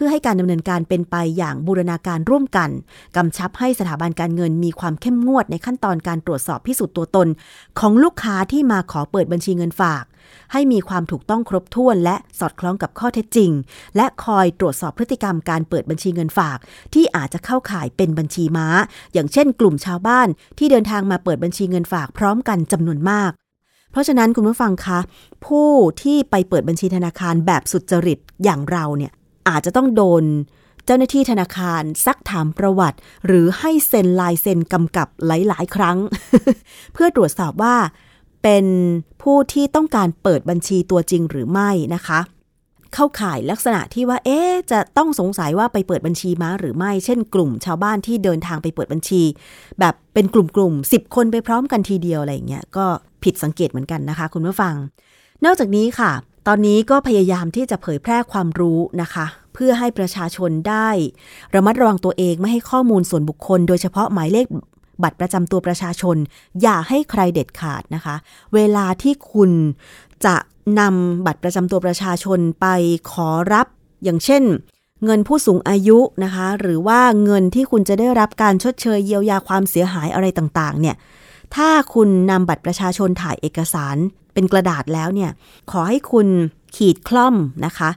[0.00, 2.70] พื่อให้การดำเนินการเป็นไปอย่างบูรณาการร่วมกัน
[3.16, 7.28] กำชับให้สถาบันการเงินมีความเข้มงวดในขั้นตอนการตรวจสอบพิสูจน์ตัวตน
[7.78, 10.04] ของลูกค้าที่มาขอเปิดบัญชีเงินฝาก
[10.52, 13.50] ให้มีความถูกต้องครบถ้วน และสอดคล้องกับข้อเท็จจริง
[13.96, 16.58] และคอยตรวจสอบพฤติกรรมการเปิดบัญชีเงินฝาก
[16.94, 18.66] ที่อาจจะเข้าข่ายเป็นบัญชีม้า
[19.12, 23.32] อย่างเช่น กลุ่มชาวบ้านที่เดินทางมาเปิดบัญชีเงินฝากพร้อมกันจำนวนมาก
[23.90, 24.98] เพราะฉะนั้นคุณผู้ฟังคะ
[25.46, 25.70] ผู้
[26.02, 29.12] ที่ไปเปิดบัญชีธนาคารแบบสุจริตอย่างเราเนี่ย
[29.48, 30.24] อาจจะต้องโดน
[30.84, 35.98] เจ้าหน้าที่ธนาคารซักถามประวัติ หรือให้เซ็นลายเซ็นกำกับหลาย ๆ ครั้ง
[36.92, 37.76] เพื่อตรวจสอบว่า
[38.42, 38.66] เป็น
[39.22, 42.20] ผู้ที่ต้องการเปิดบัญชีตัวจริงหรือไม่นะคะ
[42.94, 49.22] เข้าข่ายลักษณะที่ว่า เอ๊จะต้องสงสัยว่าไปเปิดบัญชีม้าหรือไม่ เช่น กลุ่มชาวบ้านที่เดินทางไปเปิดบัญชี
[49.80, 52.86] แบบเป็นกลุ่มๆสิบคนไปพร้อมกันทีเดียวอะไรเงี้ยก็
[53.24, 54.74] ผิดสังเกตเหมือนกันนะคะ คุณผู้ฟัง
[55.44, 56.12] นอกจากนี้ค่ะ
[56.50, 60.88] ตอนนี้ก็พยายามที่จะเผยแพร่ความรู้นะคะ เพื่อให้ประชาชนได้
[61.54, 64.46] ระมัดระวังตัวเองไม่ให้ข้อมูลส่วนบุคคล โดยเฉพาะหมายเลข
[65.02, 66.16] บัตรประจำตัวประชาชน
[66.62, 68.14] อย่าให้ใครเด็ดขาดนะคะ
[68.54, 69.50] เวลาที่คุณ
[70.24, 70.36] จะ
[70.80, 72.66] นำบัตรประจำตัวประชาชนไป
[73.10, 73.66] ขอรับ
[74.04, 74.42] อย่างเช่น
[75.04, 80.96] เงินผู้สูงอายุนะคะ หรือว่าเงินที่คุณจะได้รับการชดเชยเยียวยาความเสียหายอะไรต่างๆ เนี่ย
[81.56, 83.96] ถ้าคุณนำบัตรประชาชนถ่ายเอกสาร
[84.34, 85.30] เป็นกระดาษแล้วเนี่ย
[85.70, 86.26] ขอให้คุณ
[86.76, 87.34] ขีดคล่อม
[87.66, 87.90] นะคะ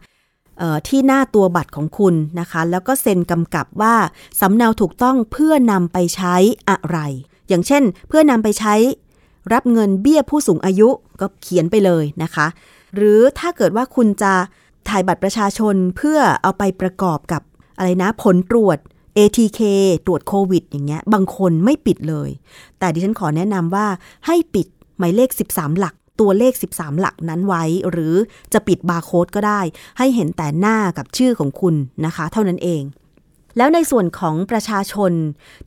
[0.88, 3.96] ที่หน้าตัวบัตรของคุณนะคะ แล้วก็เซ็นกำกับว่า
[4.40, 6.36] สำเนาถูกต้องเพื่อนำไปใช้
[6.70, 7.00] อะไร
[7.50, 8.74] อย่างเช่น เพื่อนำไปใช้
[9.54, 10.90] รับเงินเบี้ยผู้สูงอายุ
[11.22, 12.48] ก็เขียนไปเลยนะคะ
[12.96, 14.34] หรือถ้าเกิดว่าคุณจะ
[14.90, 17.42] ถ่ายบัตรประชาชนเพื่อเอาไปประกอบกับ
[17.78, 18.78] อะไรนะผลตรวจ
[19.18, 19.62] ATK
[20.06, 22.30] ตรวจโควิด อย่างเงี้ยบางคนไม่ปิดเลย
[22.80, 23.88] แต่ดิฉันขอแนะนำว่า
[24.28, 24.68] ให้ปิด
[24.98, 28.16] หมายเลข 13 หลัก ตัวเลข 13 หลักนั้นไว้ หรือ
[28.54, 29.62] จะปิดบาร์โค้ดก็ได้
[29.98, 32.84] ให้เห็นแต่หน้ากับชื่อของคุณนะคะ เท่านั้นเอง
[33.58, 35.12] แล้วในส่วนของประชาชน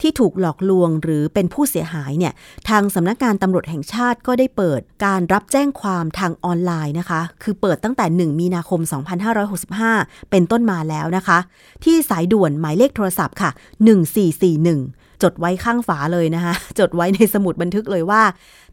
[0.00, 2.32] ที่ถูกหลอกลวงหรือเป็นผู้เสียหายเนี่ย
[2.68, 8.80] ทางสำนักงานตำรวจแห่งชาติก็ได้เปิดการรับแจ้งความทางออนไลน์นะคะ คือเปิดตั้งแต่ 1 มีนาคม
[9.56, 11.38] 2565 เป็นต้นมาแล้วนะคะ
[11.84, 13.50] ที่สายด่วนหมายเลขโทรศัพท์ค่ะ
[14.50, 18.22] 1441 จดไว้ข้างฝาเลยนะคะจดไว้ในสมุดบันทึกเลยว่า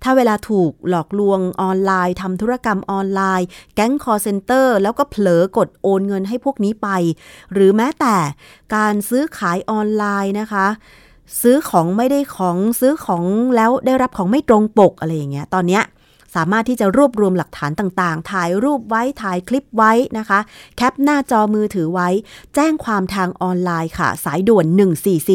[0.04, 6.90] ถ้าเวลาถูกหลอกลวงออนไลน์ทำธุรกรรมออนไลน์ แก๊ง call center แล้วก็เผลอกดโอนเงินให้พวกนี้ไป
[7.54, 8.16] หรือแม้แต่
[8.76, 10.68] การซื้อขายออนไลน์นะคะ
[11.42, 13.24] ซื้อของไม่ได้ของซื้อของ
[13.56, 15.84] แล้วได้รับของไม่ตรงปกอะไรอย่างเงี้ยตอนเนี้ย
[16.36, 20.40] สามารถที่จะรวบรวมหลักฐานต่างๆ ถ่ายรูปไว้ ถ่ายคลิปไว้นะคะ
[20.76, 22.10] แคปหน้าจอมือถือไว้
[22.56, 24.66] แจ้งความทางออนไลน์ค่ะ สายด่วน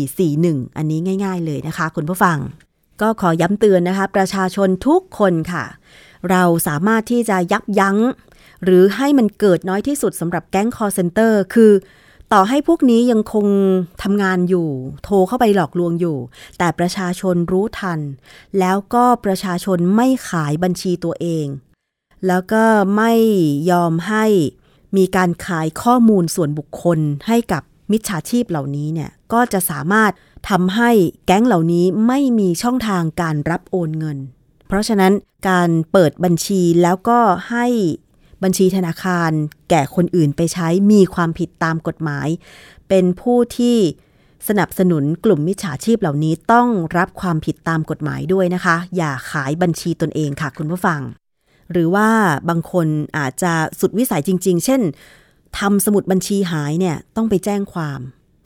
[0.00, 2.38] 1441 อันนี้ง่าย ๆเลยนะคะคุณผู้ฟัง
[3.00, 5.64] ก็ขอย้ำเตือนนะคะ ประชาชนทุกคนค่ะ
[6.30, 7.98] เราสามารถที่จะยับยั้ง
[8.64, 11.72] หรือให้มันเกิดน้อยที่สุดสำหรับแก๊งคอร์เซนเตอร์คือ
[12.32, 13.46] ต่อให้พวกนี้ยังคง
[14.02, 14.68] ทำงานอยู่
[15.04, 16.18] โทรเข้าไปหลอกลวงอยู่
[16.58, 18.00] แต่ประชาชนรู้ทัน
[18.58, 21.46] แล้วก็ประชาชนไม่ขายบัญชีตัวเอง
[22.26, 22.64] แล้วก็
[22.96, 23.12] ไม่
[23.70, 24.24] ยอมให้
[24.96, 30.12] มีการขายข้อมูลส่วนบุคคลให้กับมิจฉาชีพเหล่านี้เนี่ยก็จะสามารถ
[30.50, 30.90] ทำให้
[31.26, 34.18] แก๊งเหล่านี้ไม่มีช่องทางการรับโอนเงิน
[34.68, 35.12] เพราะฉะนั้น
[35.48, 37.66] การเปิดบัญชีแล้วก็ให้
[38.44, 39.30] บัญชีธนาคาร
[39.70, 42.28] แก่คนอื่นไปใช้มีความผิดตามกฎหมาย
[42.88, 43.76] เป็นผู้ที่
[44.48, 51.00] สนับสนุนกลุ่มมิจฉาชีพเหล่านี้ต้องรับความผิดตามกฎหมายด้วยนะคะ อย่าขายบัญชีตนเองค่ะคุณผู้ฟัง
[51.72, 52.08] หรือว่า
[52.48, 52.86] บางคน
[53.18, 54.80] อาจจะสุดวิสัยจริง ๆ เช่น
[55.58, 58.00] ทำสมุดบัญชีหายเนี่ยต้องไปแจ้งความ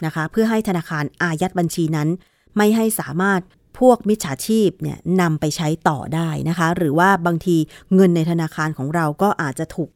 [0.05, 2.09] นะคะ เพื่อให้ธนาคารอายัดบัญชีนั้น
[2.57, 3.41] ไม่ให้สามารถ
[3.79, 7.57] พวกมิจฉาชีพเนี่ยนำไปใช้ต่อได้นะคะ หรือว่าบางที
[7.95, 9.91] เงินในธนาคารของเราก็อาจจะถูก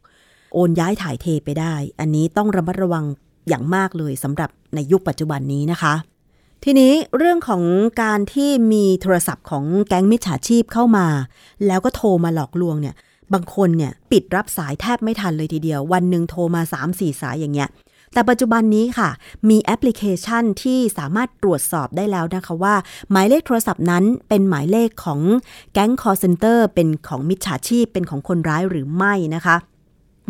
[0.55, 3.05] โอนย้ายถ่ายเทไปได้ อันนี้ต้องระมัดระวัง
[3.49, 5.95] อย่างมากเลยสำหรับในยุคปัจจุบันนี้นะคะ
[6.65, 7.63] ทีนี้เรื่องของ
[8.03, 11.07] การที่มีโทรศัพท์ของแก๊งมิจฉาชีพเข้ามา
[11.67, 12.95] แล้วก็โทรมาหลอกลวงเนี่ย
[13.33, 17.69] บางคนเนี่ยปิดรับสายแทบไม่ทันเลยทีเดียว วันหนึ่งโทรมา 3-4 สายอย่างเงี้ย
[18.15, 19.11] แต่ปัจจุบันนี้ค่ะ
[19.49, 22.75] มีแอปพลิเคชันที่สามารถตรวจสอบได้แล้วนะคะว่า
[23.11, 25.21] หมายเลขโทรศัพท์นั้นเป็นหมายเลขของ
[25.73, 29.57] แก๊ง call center เป็นของมิจฉาชีพเป็นของคนร้ายหรือไม่นะคะ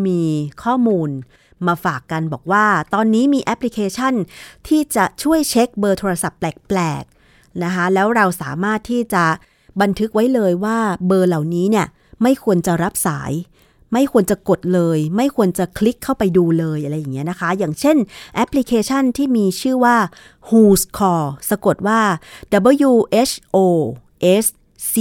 [0.06, 0.22] มี
[0.62, 1.10] ข้อมูล
[1.66, 4.14] มาฝากกันบอกว่า ตอนนี้มีแอปพลิเคชัน
[4.68, 9.24] ที่จะช่วยเช็คเบอร์โทรศัพท์แปลกๆนะคะแล้วเราสามารถที่จะ
[9.80, 11.86] บันทึกไว้เลยว่าเบอร์เหล่านี้เนี่ย
[12.22, 13.32] ไม่ควรจะรับสาย
[13.92, 17.96] ไม่ควรจะกดเลย ไม่ควรจะคลิกเข้าไปดูเลยอะไรอย่างเงี้ยนะคะ อย่างเช่น
[18.34, 19.96] แอปพลิเคชันที่มีชื่อว่า
[20.48, 22.00] Who's Call สะกดว่า
[22.88, 22.92] W
[23.28, 23.58] H O
[24.44, 24.46] S
[24.92, 24.94] C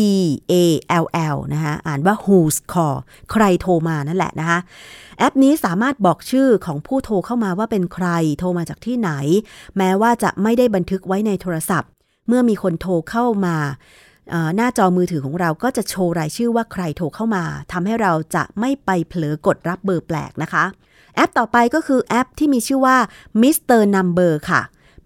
[0.52, 0.54] A
[1.04, 2.98] L L นะคะอ่านว่า Who's Call
[3.32, 4.60] ใครโทรมานั่นแหละนะคะ
[5.18, 8.08] แอปนี้สามารถบอกชื่อของผู้โทรเข้ามาว่าเป็นใคร
[8.40, 9.12] โทรมาจากที่ไหน
[9.78, 11.90] แม้ว่าจะไม่ได้บันทึกไว้ในโทรศัพท์
[12.28, 13.58] เมื่อมีคนโทรเข้ามา
[14.56, 20.66] หน้าจอมือถือของเราก็จะโชว์รายชื่อว่าใครโทรเข้ามาทำให้เราจะไม่ไปเผลอกดรับเบอร์แปลกนะคะ
[21.16, 22.98] แอปต่อไปก็คือแอปที่มีชื่อว่า
[23.42, 23.82] Mr.
[23.96, 24.62] Number ค่ะ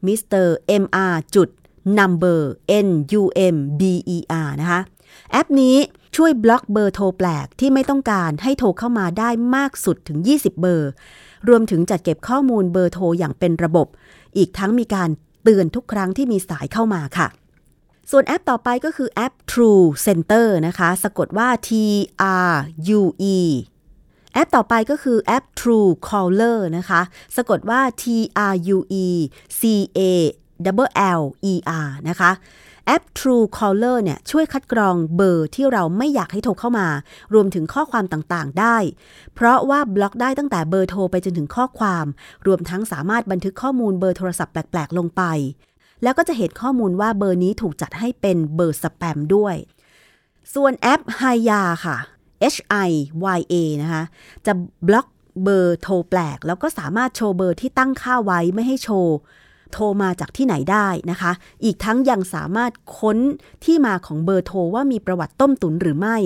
[0.07, 0.45] Mr.
[0.83, 1.49] MR จุด
[1.99, 2.39] Number
[2.87, 3.81] N U M B
[4.15, 4.81] E R นะคะ
[5.31, 5.75] แอปนี้
[6.15, 10.89] ช่วยบล็อกเบอร์โทรแปลกที่ไม่ต้องการให้โทรเข้ามาได้มากสุดถึง 20 เบอร์
[11.47, 13.87] รวมถึงจัดเก็บข้อมูลเบอร์โทรอย่างเป็นระบบ
[14.37, 15.09] อีกทั้งมีการ
[15.43, 17.27] เตือนทุกครั้งที่มีสายเข้ามาค่ะ
[18.11, 21.69] ส่วนแอปต่อไปก็คือแอป True Center นะคะ สะกดว่า T
[22.49, 22.53] R
[22.99, 23.01] U
[23.35, 23.37] E
[24.33, 27.01] แอปต่อไปก็คือแอป True Caller นะคะ
[27.35, 28.03] สะกดว่า T
[28.51, 29.05] R U E
[29.59, 29.61] C
[29.97, 29.99] A
[30.77, 30.89] L
[31.19, 31.53] L E
[31.85, 32.31] R นะคะ
[32.85, 36.87] แอป True Caller เนี่ยช่วยคัดกรองเบอร์ที่เราไม่อยากให้โทรเข้ามา
[37.33, 38.77] รวมถึงข้อความต่างๆ ได้
[39.35, 42.05] เพราะว่าบล็อกได้ตั้งแต่เบอร์โทรไปจนถึงข้อความ
[42.47, 45.23] รวมทั้งสามารถบันทึกข้อมูลเบอร์โทรศัพท์แปลก ๆ ลงไป
[46.03, 49.55] แล้วก็จะเห็นข้อมูลว่าเบอร์นี้ถูกจัดให้เป็นเบอร์สแปมด้วย
[50.53, 51.97] ส่วนแอป h i y a ค่ะ
[52.53, 52.89] H I
[53.37, 54.03] Y A นะคะ
[54.45, 54.53] จะ
[54.87, 55.07] บล็อก
[55.43, 59.15] เบอร์โทรแปลก แล้วก็สามารถโชว์เบอร์ที่ตั้งค่าไว้ไม่ให้โชว์
[59.73, 61.31] โทรมาจากที่ไหนได้นะคะ
[61.63, 63.17] อีกทั้งยังสามารถค้น
[63.63, 66.17] ที่มาของเบอร์โทรว่ามีประวัติต้มตุนหรือไม่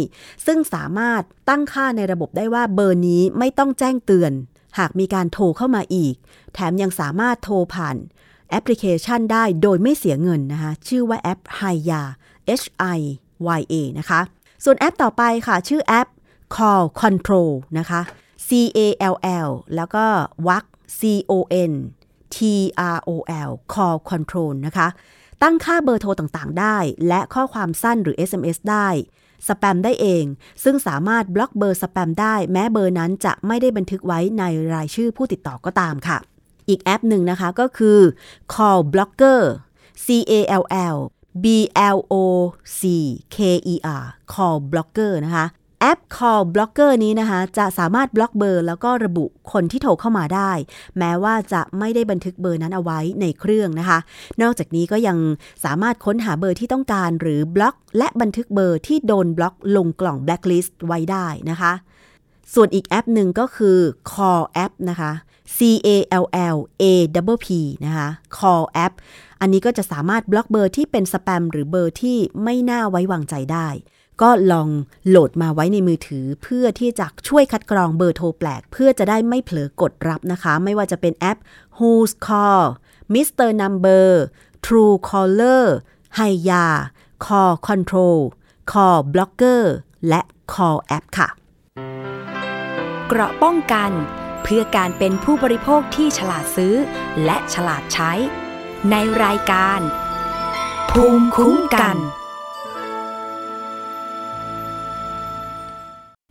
[0.45, 4.31] ซึ่งสามารถตั้งค่าในระบบได้ว่าเบอร์นี้ไม่ต้องแจ้งเตือน
[4.77, 6.15] หากมีการโทรเข้ามาอีก
[6.53, 7.95] แถมยังสามารถโทรผ่าน
[8.49, 12.01] แอปพลิเคชันได้โดยไม่เสียเงินนะคะ ชื่อว่าแอป h i y a
[12.61, 12.65] H
[12.97, 12.99] I
[13.59, 14.21] Y A นะคะ
[14.63, 16.07] ส่วนแอปต่อไปค่ะ ชื่อแอป
[16.55, 18.01] Call Control นะคะ
[18.47, 18.79] C A
[19.13, 19.15] L
[19.47, 20.05] L แล้วก็
[20.47, 20.65] วัก
[20.99, 21.33] C O
[21.71, 21.73] N
[22.35, 22.37] T
[22.95, 23.11] R O
[23.49, 24.87] L Call Control นะคะ
[25.43, 28.87] ตั้งค่าเบอร์โทรต่างๆ ได้ และข้อความสั้นหรือ SMS ได้
[29.47, 30.23] สแปมได้เอง
[30.63, 36.17] ซึ่งสามารถบล็อกเบอร์สแปมได้ แม้เบอร์นั้นจะไม่ได้บันทึกไว้ในรายชื่อผู้ติดต่อก็ตามค่ะ
[36.69, 37.99] อีกแอปหนึ่งนะคะก็คือ
[38.53, 39.41] Call Blocker
[40.05, 40.63] C A L
[40.95, 40.97] L
[41.43, 41.45] B
[41.95, 42.15] L O
[42.79, 42.81] C
[43.35, 43.37] K
[43.73, 45.45] E R Call Blocker นะคะ
[45.81, 50.51] แอป Call Blocker นี้นะคะจะสามารถบล็อกเบอร์ แล้วก็ระบุคนที่โทรเข้ามาได้
[50.97, 53.99] แม้ว่าจะไม่ได้บันทึกเบอร์นั้นเอาไว้ในเครื่องนะคะ
[54.41, 55.17] นอกจากนี้ก็ยัง
[55.65, 61.73] สามารถค้นหาเบอร์ที่ต้องการหรือบล็อก และบันทึกเบอร์ที่โดนบล็อกลงกล่อง blacklist ไว้ได้นะคะ
[62.53, 63.77] ส่วนอีกแอปหนึ่งก็คือ
[64.11, 65.11] Call App นะคะ
[65.55, 65.57] C
[65.87, 65.89] A
[66.23, 67.47] L L A P P
[67.85, 68.93] นะคะ Call App
[69.41, 73.67] อันนี้ก็จะสามารถบล็อกเบอร์ที่เป็นสแปมหรือเบอร์ที่ไม่น่าไว้วางใจได้
[74.21, 74.69] ก็ลอง
[75.09, 81.37] โหลดมาไว้ในมือถือ เพื่อที่จะช่วยคัดกรองเบอร์โทรแปลก เพื่อจะได้ไม่เผลอกดรับนะคะ ไม่ว่าจะเป็นแอป
[81.77, 82.65] Who's Call
[83.13, 83.49] Mr.
[83.61, 84.07] Number
[84.65, 85.65] True Caller
[86.19, 86.65] h i y a
[87.25, 88.19] Call Control
[88.71, 89.63] Call Blocker
[90.07, 90.21] และ
[90.53, 91.27] Call App ค่ะ
[93.07, 93.91] เกราะป้องกัน
[94.47, 96.75] พื่อการเป็นผู้บริโภคที่ฉลาดซื้อ
[97.25, 98.11] และฉลาดใช้
[98.91, 99.79] ในรายการ
[100.91, 101.97] ภูมิคุ้มกัน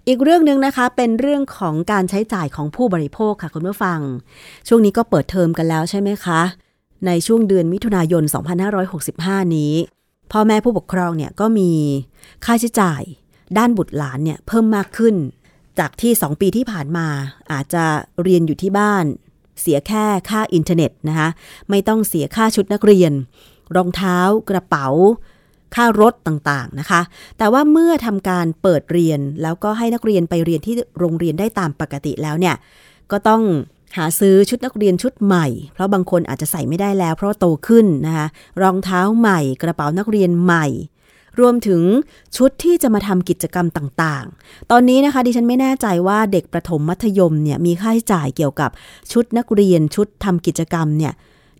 [0.09, 4.00] อีกเรื่องหนึ่งนะคะเป็นเรื่องของการใช้จ่ายของผู้บริโภคค่ะคุณผู้ฟัง
[4.68, 6.40] ช่วงนี้ก็เปิดเทอมกันแล้วใช่ไหมคะ
[7.07, 8.22] ในช่วงเดือนมิถุนายน
[8.88, 9.72] 2565 นี้
[10.33, 11.70] พ่อแม่ผู้ปกครองเนี่ยก็มี
[12.44, 13.02] ค่าใช้จ่าย
[13.59, 15.14] ด้านบุตรหลานเนี่ยเพิ่มมากขึ้น
[15.79, 17.07] จากที่ 2 ปีที่ผ่านมา
[17.53, 17.85] อาจจะ
[18.23, 19.05] เรียนอยู่ที่บ้าน
[19.61, 21.29] เสียแค่ค่าอินเทอร์เน็ตนะคะ
[21.71, 23.12] ไม่ต้องเสียค่าชุดนักเรียน
[23.77, 24.19] รองเท้า
[24.51, 24.89] กระเป๋า
[25.75, 27.01] ค่ารถต่างๆนะคะ
[27.39, 32.55] แต่ว่าเมื่อทำการเปิดเรียนแล้วก็ให้นักเรียนไปเรียนที่โรงเรียนได้ตามปกติแล้วเนี่ย
[33.12, 33.43] ก็ต้อง
[33.97, 38.27] หาซื้อชุดนักเรียนชุดใหม่ เพราะบางคนอาจจะใส่ไม่ได้แล้ว เพราะโตขึ้นนะคะ
[38.62, 40.67] รองเท้าใหม่ กระเป๋านักเรียนใหม่
[41.40, 41.83] รวมถึง
[42.37, 48.70] ชุดที่จะมาทำกิจกรรมต่างๆ ตอนนี้นะคะดิฉันไม่แน่ใจว่าเด็กประถมมัธยมเนี่ยมีค่าใช้จ่ายเกี่ยวกับ
[49.12, 51.12] ชุดนักเรียนชุดทำกิจกรรมเนี่ย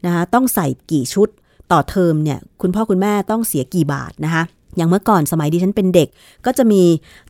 [0.05, 1.29] นะคะต้องใส่กี่ชุด
[1.73, 4.45] ต่อเทอมเนี่ยคุณพ่อคุณแม่ต้องเสียกี่บาทนะคะ
[4.77, 6.09] อย่างเมื่อก่อนสมัยดิฉันเป็นเด็ก
[6.47, 6.83] ก็จะมี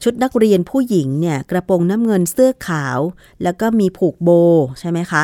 [0.02, 2.98] ชุดนักเรียนผู้หญิงเนี่ยกระโปรงน้ำเงินเสื้อขาว
[3.42, 4.30] แล้วก็มีผูกโบ
[4.80, 5.22] ใช่ไหมคะ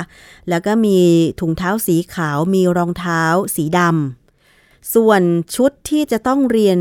[0.48, 0.98] แล้วก็มี
[1.40, 3.22] ถุงเท้าสีขาว มีรองเท้า
[3.56, 4.21] สีดำ
[4.94, 5.22] ส่วน
[5.56, 6.78] ชุดที่จะต้องเรียน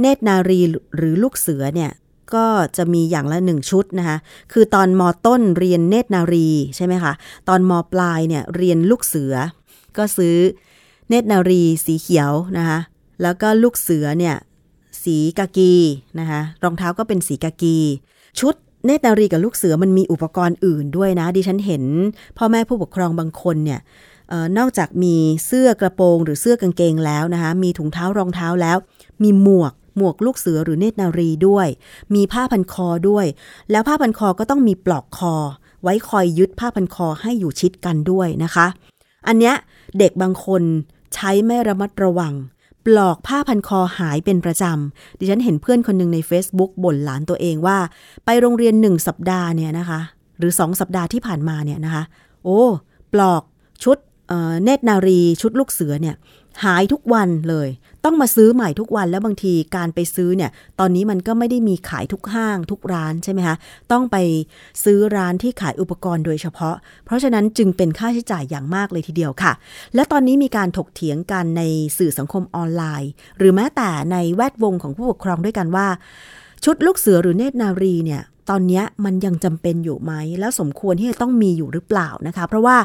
[0.00, 0.60] เนตรนารี
[0.96, 1.90] หรือลูกเสือเนี่ย
[2.34, 4.16] ก็จะมีอย่างละหนึ่งชุดนะคะ
[4.52, 7.12] คือตอนมต้นเรียนเนตรนารีใช่ไหมคะ
[7.48, 9.34] ตอนมปลายเนี่ยเรียนลูกเสือ
[9.96, 10.36] ก็ซื้อ
[11.08, 12.78] เนตรนารีสีเขียวนะคะ
[13.22, 14.36] แล้วก็ลูกเสือเนี่ย
[15.02, 15.74] สีกากี
[16.20, 17.78] นะคะ รองเท้าก็เป็นสีกากี
[18.40, 18.54] ชุด
[18.86, 21.84] เนตรนารีกับลูกเสือมันมีอุปกรณ์อื่นด้วยนะ ดิฉันเห็น
[22.38, 23.80] พ่อแม่ผู้ปกครองบางคนเนี่ย
[24.58, 25.16] นอกจากมี
[25.46, 28.76] เสื้อกระโปรง หรือเสื้อกางเกงแล้วนะคะมีถุงเท้ารองเท้าแล้ว
[29.22, 31.66] มีหมวกหมวกลูกเสือหรือเนตรนารีด้วย
[32.14, 33.26] มีผ้าพันคอด้วย
[33.70, 35.34] แล้วผ้าพันคอก็ต้องมีปลอกคอ
[35.82, 38.66] ไว้คอยยึดผ้าพันคอให้อยู่ชิดกันด้วยนะคะ
[39.26, 39.54] อันเนี้ย
[39.98, 40.62] เด็กบางคน
[41.14, 42.34] ใช้ไม่ระมัดระวัง
[42.86, 47.78] ปลอกผ้าพันคอหายเป็นประจำ ดิฉันเห็นเพื่อนคนหนึ่งใน Facebook บ่นหลานตัวเองว่า
[48.24, 50.00] ไปโรงเรียนหนึ่งสัปดาห์เนี่ยนะคะ
[50.38, 52.02] หรือสองสัปดาห์ที่ผ่านมาเนี่ยนะคะ
[52.44, 52.60] โอ้
[53.12, 53.42] ปลอก
[53.84, 53.98] ชุด
[54.62, 56.16] เนตรนารีชุดลูกเสือเนี่ย
[56.64, 57.68] หายทุกวันเลย
[58.04, 63.56] ต้องมาซื้อใหม่ทุกวันแล้วบางทีการไปซื้อเนี่ยตอนนี้มันก็ไม่ได้มีขายทุกห้างทุกร้านใช่ไหมคะ
[63.92, 64.16] ต้องไป
[64.84, 69.52] ซื้อร้านที่ขายอุปกรณ์โดยเฉพาะ เพราะฉะนั้นจึงเป็นค่าใช้จ่ายอย่างมากเลยทีเดียวค่ะ
[69.94, 71.62] และตอนนี้มีการถกเถียงกันใน
[71.98, 75.86] สื่อสังคมออนไลน์ หรือแม้แต่ในแวดวงของผู้ปกครองด้วยกันว่า
[76.64, 82.76] ชุดลูกเสือหรือเนตรนารีเนี่ยตอนนี้มันยังจำเป็นอยู่ไหม แล้วสมควรที่จะต้องมีอยู่หรือเปล่านะคะ เพราะว่า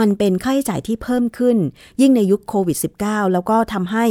[0.00, 1.56] มันเป็นค่าใช้จ่ายที่เพิ่มขึ้น
[2.00, 4.04] ยิ่งในยุคโควิด -19 แล้วก็ทำให้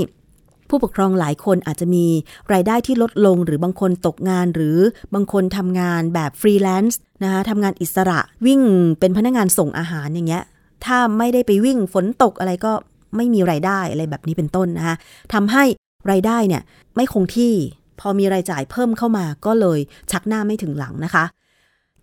[0.69, 2.05] ผู้ปกครองหลายคนอาจจะมี
[2.53, 4.77] รายได้ที่ลดลง หรือบางคนตกงานหรือ
[5.13, 8.61] บางคนทำงานแบบฟรีแลนซ์นะคะทำงานอิสระวิ่ง
[8.99, 10.43] เป็นพนักงานส่งอาหารอย่างเงี้ย
[10.85, 12.73] ถ้าไม่ได้ไปวิ่งฝนตกอะไรก็
[13.15, 14.95] ไม่มีรายได้อะไรแบบนี้เป็นต้นนะคะ
[15.33, 15.63] ทำให้
[16.11, 16.61] รายได้เนี่ย
[16.95, 17.53] ไม่คงที่
[18.01, 19.79] พอมีรายจ่ายเพิ่มเข้ามาก็เลย
[20.11, 21.25] ชักหน้าไม่ถึงหลังนะคะ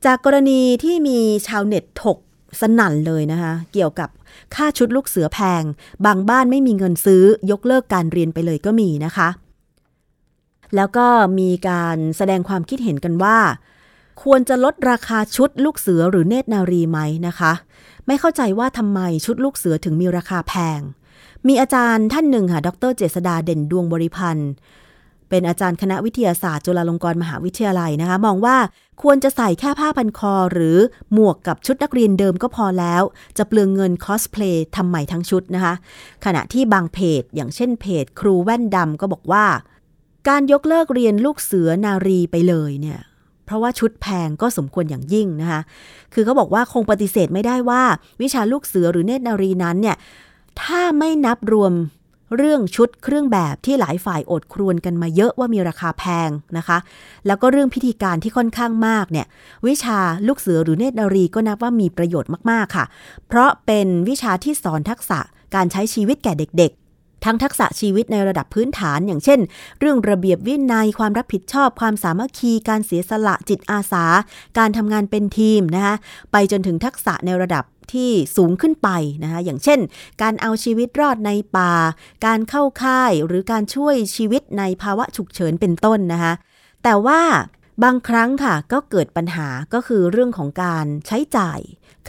[0.04, 2.18] จากกรณีที่มีชาวเน็ตถก
[2.60, 4.08] สนั่นเลยนะคะ เกี่ยวกับ
[4.54, 5.62] ค่าชุดลูกเสือแพง
[6.06, 9.28] บางบ้านไม่มีเงินซื้อยกเลิกการเรียนไปเลยก็มีนะคะ
[10.76, 11.06] แล้วก็
[11.38, 13.38] มีการแสดงความคิดเห็นกันว่า
[14.22, 17.52] ควรจะลดราคาชุดลูกเสือหรือเนตรนารีไหมนะคะ
[18.06, 20.80] ไม่เข้าใจว่าทำไมชุดลูกเสือถึงมีราคาแพง
[21.46, 24.50] มีอาจารย์ท่านหนึ่งค่ะ ดรเจษดาเด่นดวงบริพันธ์
[25.28, 28.56] เป็นอาจารย์คณะวิทยาศาสตร์จุฬาลงกรณ์มหาวิทยาลัยนะคะ มองว่า
[29.02, 30.76] ควรจะใส่แค่ผ้าพันคอ หรือ
[31.12, 33.02] หมวกกับชุดนักเรียนเดิมก็พอแล้ว
[33.38, 35.74] จะเปลืองเงินคอสเพลย์ทำใหม่ทั้งชุดนะคะ
[36.24, 39.44] ขณะที่บางเพจ อย่างเช่นเพจ ครูแว่นดำก็บอกว่า
[40.28, 43.00] การยกเลิกเรียนลูกเสือนารีไปเลยเนี่ย
[43.44, 45.60] เพราะว่าชุดแพงก็สมควรอย่างยิ่งนะคะ
[46.14, 47.82] คือเขาบอกว่าคงปฏิเสธไม่ได้ว่า
[48.22, 49.96] วิชาลูกเสือหรือเนตรนารีนั้นเนี่ย
[50.62, 51.72] ถ้าไม่นับรวม
[52.36, 56.78] เรื่องชุดเครื่องแบบที่หลายฝ่ายโอดครวญกันมาเยอะว่ามีราคาแพงนะคะ
[57.26, 59.26] แล้วก็เรื่องพิธีการที่ค่อนข้างมากเนี่ย
[59.66, 62.84] วิชาลูกเสือหรือเนตรนารีก็นับว่ามีประโยชน์มากๆค่ะ
[63.28, 65.18] เพราะเป็นวิชาที่สอนทักษะ
[65.54, 69.40] การใช้ชีวิตแก่เด็กๆทั้งทักษะชีวิตในระดับพื้นฐานอย่างเช่น
[69.80, 74.04] เรื่องระเบียบวินัยความรับผิดชอบ ความสามัคคี การเสียสละจิตอาสา
[74.58, 75.94] การทำงานเป็นทีมนะคะ
[76.32, 78.88] ไปจนถึงทักษะในระดับ ที่สูงขึ้นไป
[79.22, 79.80] นะคะอย่างเช่น
[80.22, 81.72] การเอาชีวิตรอดในป่า
[82.26, 86.32] การเข้าค่ายหรือการช่วยชีวิตในภาวะฉุกเฉินเป็นต้นนะคะ
[86.84, 87.20] แต่ว่า
[87.84, 91.60] บางครั้งค่ะก็เกิดปัญหาก็คือเรื่องของการใช้จ่าย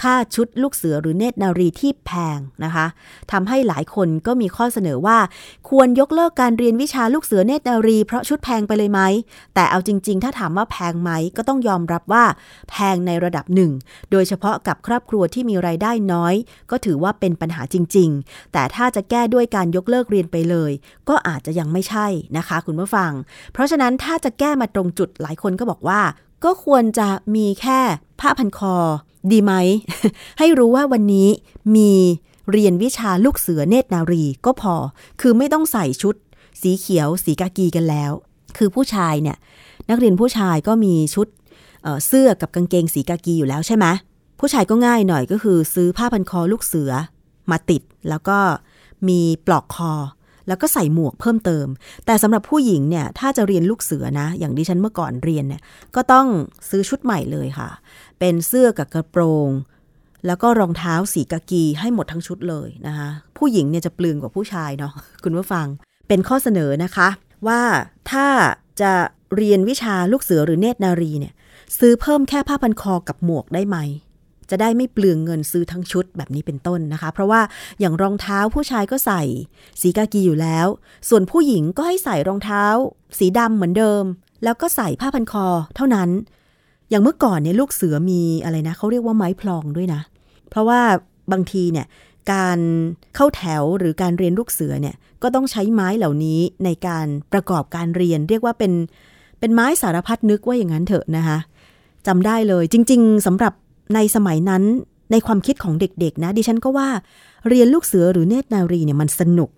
[0.02, 2.86] ค่าชุดลูกเสือหรือเนตรนารีที่แพงนะคะ
[3.32, 5.18] ทำให้หลายคนก็มีข้อเสนอว่า
[5.70, 9.02] ควรยกเลิกการเรียนวิชาลูกเสือเนตรนารี เพราะชุดแพงไปเลยไหม
[9.56, 12.24] แต่เอาจริง ๆ ถ้าถามว่าแพงไหมก็ต้องยอมรับว่า
[12.70, 13.72] แพงในระดับหนึ่ง
[14.12, 16.34] โดยเฉพาะกับครอบครัวที่มีไรายได้น้อย
[16.72, 20.72] ก็ถือว่าเป็นปัญหาจริง ๆ แต่ถ้าจะแก้ด้วยการยกเลิกเรียนไปเลย
[21.10, 22.08] ก็อาจจะยังไม่ใช่
[22.38, 23.12] นะคะ คุณผู้ฟัง
[23.54, 26.02] เพราะฉะนั้นถ้าจะแก้มาตรงจุดหลายคนก็บอกว่า
[26.46, 27.80] ก็ควรจะมีแค่
[28.20, 28.76] ผ้าพันคอ
[29.32, 29.54] ดีไหม
[30.40, 31.28] ให้รู้ว่าวันนี้
[31.76, 31.92] มี
[32.52, 34.76] เรียนวิชาลูกเสือเนตรนารีก็พอ
[35.22, 36.16] คือไม่ต้องใส่ชุด
[36.62, 38.12] สีเขียว สีกากีกันแล้ว
[38.58, 39.38] คือผู้ชายเนี่ย
[39.90, 41.28] นักเรียนผู้ชายก็มีชุด
[41.84, 43.86] เเสื้อกับกางเกงสีกากีอยู่แล้วใช่ไหม
[44.40, 46.92] ผู้ชายก็ง่ายหน่อยก็คือซื้อผ้าพันคอลูกเสือ
[47.52, 48.38] มาติด แล้วก็
[49.08, 49.94] มีปลอกคอ
[50.48, 51.68] แล้วก็ใส่หมวกเพิ่มเติม
[52.06, 55.62] แต่สำหรับผู้หญิงเนี่ยถ้าจะเรียนลูกเสือนะ อย่างดิฉันเมื่อก่อนเรียนเนี่ย
[55.96, 56.28] ก็ต้อง
[56.70, 57.70] ซื้อชุดใหม่เลยค่ะ
[58.20, 59.50] เป็นเสื้อกับกระโปรง
[60.26, 65.68] แล้วก็รองเท้าสีกากีให้หมดทั้งชุดเลยนะคะผู้หญิงเนี่ยจะเปลืองกว่าผู้ชายเนาะคุณผู้ฟัง
[66.08, 67.10] เป็นข้อเสนอนะคะ
[67.48, 67.62] ว่า
[68.12, 68.28] ถ้า
[68.82, 68.92] จะ
[69.36, 71.34] เรียนวิชาลูกเสือหรือเนตรนารีเนี่ย
[71.80, 73.78] ซื้อเพิ่มแค่ผ้าพันคอกับหมวกได้ไหม
[74.50, 77.42] จะได้ไม่เปลืองเงินซื้อทั้งชุดแบบนี้เป็นต้นนะคะ เพราะว่า
[77.80, 79.24] อย่างรองเท้าผู้ชายก็ใส่
[79.82, 80.68] สีกากีอยู่แล้ว
[81.10, 82.64] ส่วนผู้หญิงก็ให้ใส่รองเท้า
[83.20, 84.04] สีดำเหมือนเดิม
[84.44, 86.10] แล้วก็ใส่ผ้าพันคอเท่านั้น
[86.90, 90.02] อย่างเมื่อก่อนเนี่ยลูกเสือมีอะไรนะเขาเรียกว่าไม้พลองด้วยนะ
[90.50, 90.82] เพราะว่า
[91.32, 91.86] บางทีเนี่ย
[92.34, 92.60] การ
[93.16, 98.74] เข้าแถวหรือการเรียนลูกเสือเนี่ยก็ต้องใช้ไม้เหล่านี้ในการประกอบการเรียน เรียกว่าเป็น
[99.40, 101.38] เป็นไม้สารพัดนึกว่าอย่างนั้นเถอะนะคะ
[102.08, 103.54] จำได้เลยจริง ๆสำหรับ
[103.96, 104.64] ในสมัยนั้น
[105.12, 106.90] ในความคิดของเด็กๆนะดิฉันก็ว่า
[107.50, 109.50] เรียนลูกเสือหรือเนตรนารีเนี่ยมันสนุก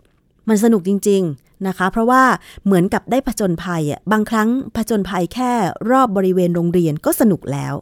[0.50, 2.24] มันสนุกจริง ๆ นะคะ เพราะว่า
[2.66, 5.52] เหมือนกับได้ผจญภัยอะบางครั้งผจญภัยแค่
[5.92, 7.74] รอบบริเวณโรงเรียนก็สนุกแล้ว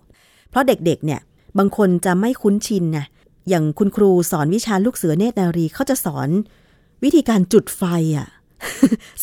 [0.49, 1.21] เพราะเด็กๆเนี่ย
[1.57, 3.05] บางคนจะไม่คุ้นชินนะ
[3.49, 6.29] อย่างคุณครูสอนวิชาลูกเสือเนตรนารีเขาจะสอน
[7.03, 7.83] วิธีการจุดไฟ
[8.17, 8.27] อะ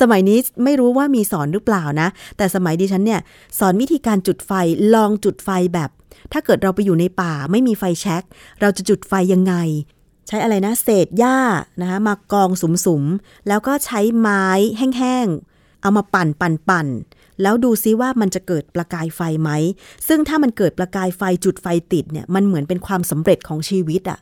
[0.00, 3.20] สมัยนี้ไม่รู้ว่ามีสอนหรือเปล่านะ แต่สมัยดิฉันเนี่ย
[3.58, 4.52] สอนวิธีการจุดไฟ
[4.94, 5.90] ลองจุดไฟแบบ
[6.32, 8.22] ถ้าเกิดเราไปอยู่ในป่าไม่มีไฟแช็ก
[8.60, 9.54] เราจะจุดไฟยังไง
[10.28, 11.38] ใช้อะไรนะ เศษหญ้า
[11.80, 14.46] นะคะมากองสุมๆ แล้วก็ใช้ไม้
[14.78, 16.86] แห้งๆ เอามาปั่นปั่นปั่น
[17.42, 19.50] แล้วดูซิว่ามันจะเกิดประกายไฟไหม
[20.08, 24.18] ซึ่งถ้ามันเกิดประกายไฟจุดไฟติดเนี่ยมันเหมือนเป็นความสำเร็จของชีวิตอะ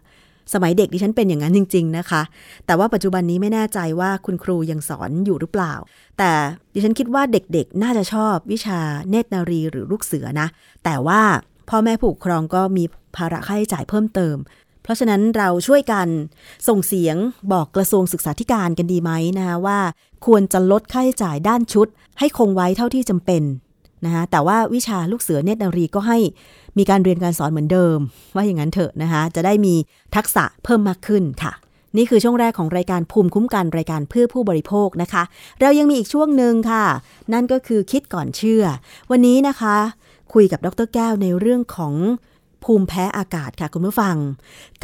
[0.52, 2.22] สมัยเด็กดิฉันเป็นอย่างนั้นจริง ๆนะคะ
[2.66, 5.74] แต่ว่าปัจจุบันนี้ไม่แน่ใจว่าคุณครูยังสอนอยู่หรือเปล่า
[6.18, 6.30] แต่
[6.74, 8.80] ดิฉันคิดว่าเด็กๆ น่าจะชอบวิชา
[9.10, 10.48] เนตรนารีหรือลูกเสือนะ
[10.84, 11.20] แต่ว่า
[11.70, 12.84] พ่อแม่ผู้ปกครองก็มี
[13.16, 14.36] ภาระค่าใช้จ่ายเพิ่มเติม
[14.84, 16.08] เพราะฉะนั้นเราช่วยกัน
[16.68, 17.16] ส่งเสียง
[17.52, 19.78] บอกกระทรวงศึกษาธิการกันดีไหมนะคะว่า
[20.26, 21.86] ควรจะลดค่าใช้จ่ายด้านชุด
[22.18, 23.42] ให้คงไว้เท่าที่จำเป็น
[24.04, 26.18] นะคะแต่ว่าวิชาลูกเสือเนตรนารีก็ให้
[26.78, 27.98] มีการเรียนการสอนเหมือนเดิม
[28.34, 29.74] ว่าอย่างนั้นเถอะนะคะจะได้มี
[30.16, 31.52] ทักษะเพิ่มมากขึ้นค่ะ
[31.96, 35.22] นี่คือช่วงแรกของรายการภูมิคุ้มกันรายการเพื่อผู้บริโภคนะคะ
[35.60, 36.84] เรายังมีอีกช่วงหนึ่งค่ะ
[37.32, 38.64] นั่นก็คือคิดก่อนเชื่อ
[39.10, 39.76] วันนี้นะคะ
[40.32, 41.94] คุยกับดรแก้วในเรื่องของ
[42.64, 44.16] ภูมิแพ้อากาศค่ะคุณผู้ฟัง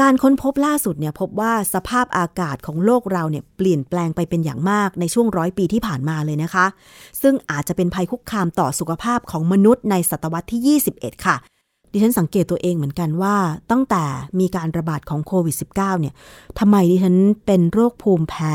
[0.00, 6.66] การค้นพบล่าสุดเนี่ยพบว่าสภาพอากาศของโลกเราเนี่ยเปลี่ยนแปลงไปเป็นอย่างมากในช่วงร้อยปีที่ผ่านมาเลยนะคะ
[7.22, 11.36] ซึ่งอาจจะเป็นภัยคุกคามต่อสุขภาพของมนุษย์ในศตวรรษที่ 21 ค่ะ
[11.92, 13.36] ดิฉันสังเกตตัวเองเหมือนกันว่า
[13.70, 14.04] ตั้งแต่
[14.40, 16.14] มีการระบาดของโควิด -19 เนี่ย
[16.58, 17.16] ทำไมดิฉัน
[17.46, 18.54] เป็นโรคภูมิแพ้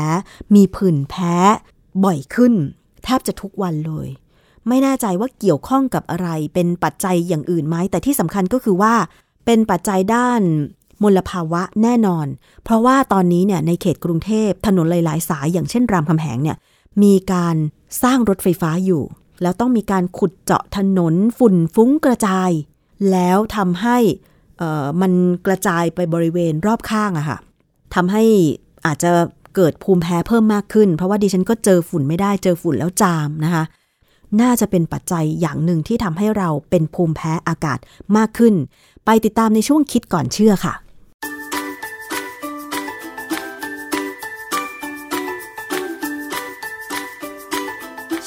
[0.54, 1.34] มีผื่นแพ้
[2.04, 2.54] บ่อยขึ้น
[3.04, 4.08] แทบจะทุกวันเลย
[4.68, 8.94] ไม่แน่ใจว่าเกี่ยวข้องกับอะไร เป็นปัจจัยอย่างอื่นไหม แต่ที่สำคัญก็คือว่า
[9.46, 10.42] เป็นปัจจัยด้าน
[11.02, 12.26] มลภาวะแน่นอน
[12.64, 16.56] เพราะว่าตอนนี้เนี่ยในเขตกรุงเทพถนนหลาย ๆ สายอย่างเช่นรามคำแหงเนี่ย
[17.02, 17.56] มีการ
[18.02, 19.02] สร้างรถไฟฟ้าอยู่
[19.42, 22.50] แล้วต้องมีการขุดเจาะถนนฝุ่นฟุ้งกระจาย
[23.10, 23.98] แล้วทำให้
[25.00, 25.12] มัน
[25.46, 27.38] กระจายไปบริเวณรอบข้างอะค่ะ
[27.94, 28.24] ทำให้
[28.86, 29.10] อาจจะ
[29.56, 33.64] เกิดภูมิแพ้เพิ่มมากขึ้น เพราะว่าดิฉันก็เจอฝุ่นไม่ได้เจอฝุ่นแล้วจามนะคะ
[34.40, 37.78] น่าจะเป็นปัจจัยอย่างหนึ่งที่ทำให้เราเป็นภูมิแพ้อากาศ
[38.16, 38.54] มากขึ้น
[39.04, 40.74] ไปติดตามในช่วงคิดก่อนเชื่อค่ะ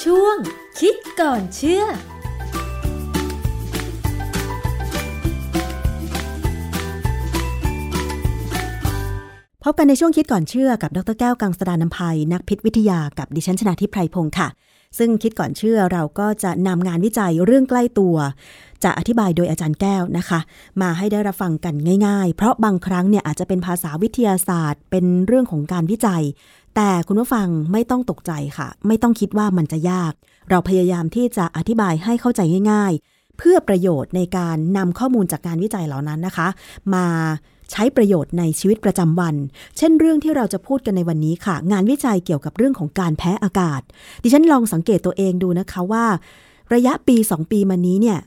[0.03, 0.37] ช่วง
[0.79, 1.83] คิดก่อนเชื่อ
[9.63, 14.47] พบกันในช่วงคิดก่อนเชื่อกับ ดรแก้วกังสดานนภัยนักพิษวิทยากับดิฉันชนะทิพไพรพงศ์ค่ะ
[14.97, 18.15] ซึ่งคิดก่อนเชื่อเราก็จะนำงานวิจัยเรื่องใกล้ตัว
[18.83, 20.39] จะอธิบายโดยอาจารย์แก้วนะคะ
[20.81, 21.75] มาให้ได้รับฟังกัน
[22.07, 26.23] ง่าย ๆ เพราะบางครั้งเนี่ยอาจจะเป็นภาษาวิทยาศาสตร์ เป็นเรื่องของการวิจัย
[26.75, 30.13] แต่คุณผู้ฟังไม่ต้องตกใจค่ะ ไม่ต้องคิดว่ามันจะยาก
[30.49, 36.47] เราพยายามที่จะอธิบายให้เข้าใจง่าย ๆ เพื่อประโยชน์ในการนำข้อมูลจากการวิจัยเหล่านั้นนะคะ
[36.93, 37.05] มา
[37.71, 39.35] ใช้ประโยชน์ในชีวิตประจำวัน
[39.77, 43.81] เช่นเรื่องที่เราจะพูดกันในวันนี้ค่ะ งานวิจัยเกี่ยวกับเรื่องของการแพ้อากาศ
[44.23, 46.05] ดิฉันลองสังเกตตัวเองดูนะคะว่า
[46.73, 48.19] ระยะปี 2 ปีมานี้เนี่ย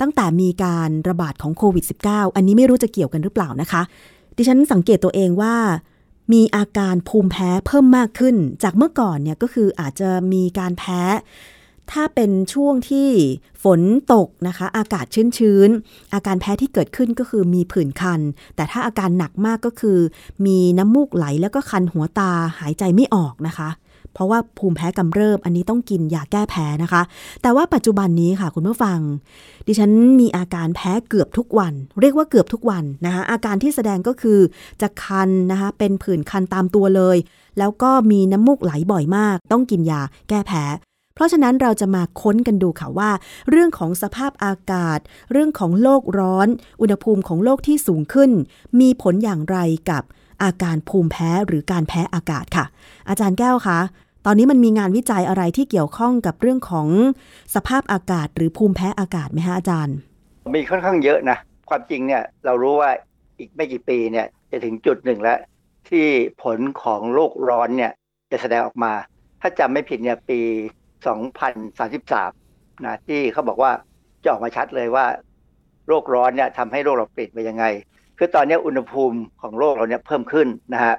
[0.00, 3.82] ตั้งแต่มีการระบาดของโควิด -19 อันนี้ไม่รู้จะเกี่ยวกันหรือเปล่านะคะ
[4.36, 5.54] ดิฉันสังเกตตัวเองว่า
[6.32, 11.00] มีอาการภูมิแพ้เพิ่มมากขึ้น จากเมื่อก่อนเนี่ยก็คืออาจจะมีการแพ้
[11.92, 13.08] ถ้าเป็นช่วงที่
[13.64, 13.80] ฝน
[14.12, 15.06] ตกนะคะ อากาศ
[15.38, 18.20] ชื้นๆ อาการแพ้ที่เกิดขึ้นก็คือมีผื่นคัน
[18.56, 19.98] แต่ถ้าอาการหนักมากก็คือ
[20.46, 23.70] มีน้ำมูกไหลแล้วก็คันหัวตาหายใจไม่ออกนะคะ
[24.12, 27.02] เพราะว่าภูมิแพ้กำเริบอันนี้ต้องกินยาแก้แพ้นะคะ
[27.42, 28.98] แต่ว่าปัจจุบันนี้ค่ะคุณผู้ฟัง
[29.66, 34.38] ดิฉันมีอาการแพ้เกือบทุกวัน เรียกว่าเกือบทุกวันนะคะอาการที่แสดงก็คือ
[34.80, 37.16] จะคันนะคะเป็นผื่นคันตามตัวเลย
[37.58, 40.64] แล้วก็มีน้ำมูกไหลบ่อยมาก ต้องกินยาแก้แพ้
[41.16, 43.10] เพราะฉะนั้นเราจะมาค้นกันดูค่ะว่า
[43.50, 44.98] เรื่องของสภาพอากาศ
[45.32, 46.48] เรื่องของโลกร้อน
[46.80, 48.30] อุณหภูมิของโลกที่สูงขึ้น
[48.80, 49.58] มีผลอย่างไร
[49.90, 50.02] กับ
[50.42, 52.64] อาการภูมิแพ้หรือการแพ้อากาศค่ะ
[53.08, 53.78] อาจารย์แก้วคะ
[54.26, 56.88] ตอนนี้มันมีงานวิจัยอะไรที่เกี่ยวข้องกับเรื่องของ
[57.54, 59.96] สภาพอากาศ หรือภูมิแพ้อากาศไหมฮะอาจารย์
[60.54, 61.38] มีค่อนข้างเยอะนะ
[61.68, 62.90] ความจริงเนี่ยเรารู้ว่า
[63.38, 65.38] อีกไม่กี่ปีเนี่ยจะถึงจุดหนึ่งแล้ว
[65.88, 66.06] ที่
[66.42, 67.92] ผลของโลกร้อนเนี่ย
[68.30, 68.92] จะแสดงออกมา
[69.40, 70.40] ถ้าจำไม่ผิดเนี่ยปี
[71.06, 73.72] 2033นะที่เขาบอกว่า
[74.22, 75.06] จะออกมาชัดเลยว่า
[75.88, 77.64] โรคร้อนเนี่ยทำให้โลกเราเปลี่ยนไปยังไง
[78.18, 80.94] คือตอนนี้อุณหภูมิของโลกเราเนี่ยเพิ่มขึ้นนะฮะ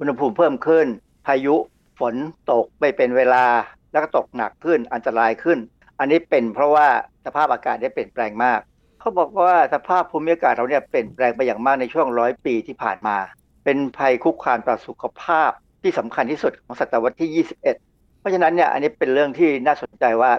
[0.00, 0.86] อุณหภูมิเพิ่มขึ้น
[1.26, 1.56] พายุ
[2.00, 2.14] ฝน
[2.50, 3.44] ตกไม่เป็นเวลา
[3.92, 5.58] แล้วก็ตกหนักขึ้นอันตรายขึ้น
[5.98, 6.86] อันนี้เป็นเพราะว่า
[7.26, 8.60] สภาพอากาศได้เปลี่ยนแปลงมาก
[9.00, 13.16] เขาบอกว่าสภาพภูมิอากาศเราเนี่ยเปลี่ยนแปลงไปอย่างมากในช่วงร้อยปีที่ผ่านมา
[13.64, 15.50] เป็นภัยคุกคามต่อสุขภาพ
[15.82, 17.89] ที่สำคัญที่สุดของศตวรรษที่ 21
[18.20, 20.32] เพราะฉะนั้นเนี่ยอันนี้เป็นเรื่องที่น่าสนใจว่า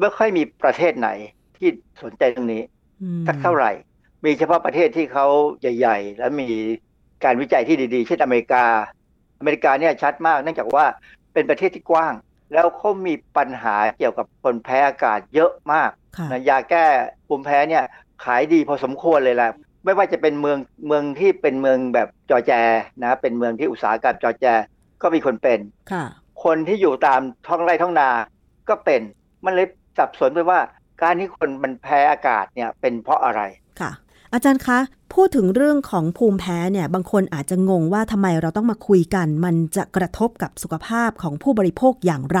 [0.00, 1.08] ไม่ค่อยมีประเทศไหน
[1.56, 1.68] ที่
[2.02, 2.62] สนใจตรงนี้
[3.26, 3.70] สักเท่าไหร่
[4.24, 5.26] มีเฉพาะประเทศที่เขา
[5.60, 6.48] ใหญ่ ๆ และมี
[7.24, 8.64] การวิจัยที่ดีๆ เช่นอเมริกา
[9.40, 10.84] อเมริกาเนี่ยชัดมาก เนื่องจากว่า
[11.32, 12.14] เป็นประเทศที่กว้าง
[12.52, 15.90] แล้วเขามีปัญหาเกี่ยวกับคนแพ้อากาศเยอะมาก
[16.30, 16.84] นะยาแก้
[17.28, 17.84] ภูมิแพ้เนี่ย
[18.24, 19.50] ขายดีพอสมควรเลยแหละ
[19.84, 22.52] ไม่ว่าจะเป็นเมืองเมืองที่เป็นเมืองแบบจอแจ
[23.02, 24.46] นะเป็นเมืองที่อุตสาหกรรมจอแจ
[25.02, 25.58] ก็มีคนเป็น
[26.44, 28.08] คนที่อยู่ตามท้องไร่ท้องนา
[28.68, 29.00] ก็เป็น
[29.44, 29.68] มันเลย
[29.98, 30.60] สับสนไปว่า
[31.02, 33.40] การที่คนมันแพ้อากาศเนี่ยเป็นเพราะอะไร
[33.80, 33.90] ค่ะ
[34.32, 34.78] อาจารย์คะ
[35.14, 42.40] พูดถึงเรื่องของภูมิแพ้เนี่ย บางคนอาจจะงงว่าทำไมเราต้องมาคุยกัน มันจะกระทบกับสุขภาพของผู้บริโภคอย่างไร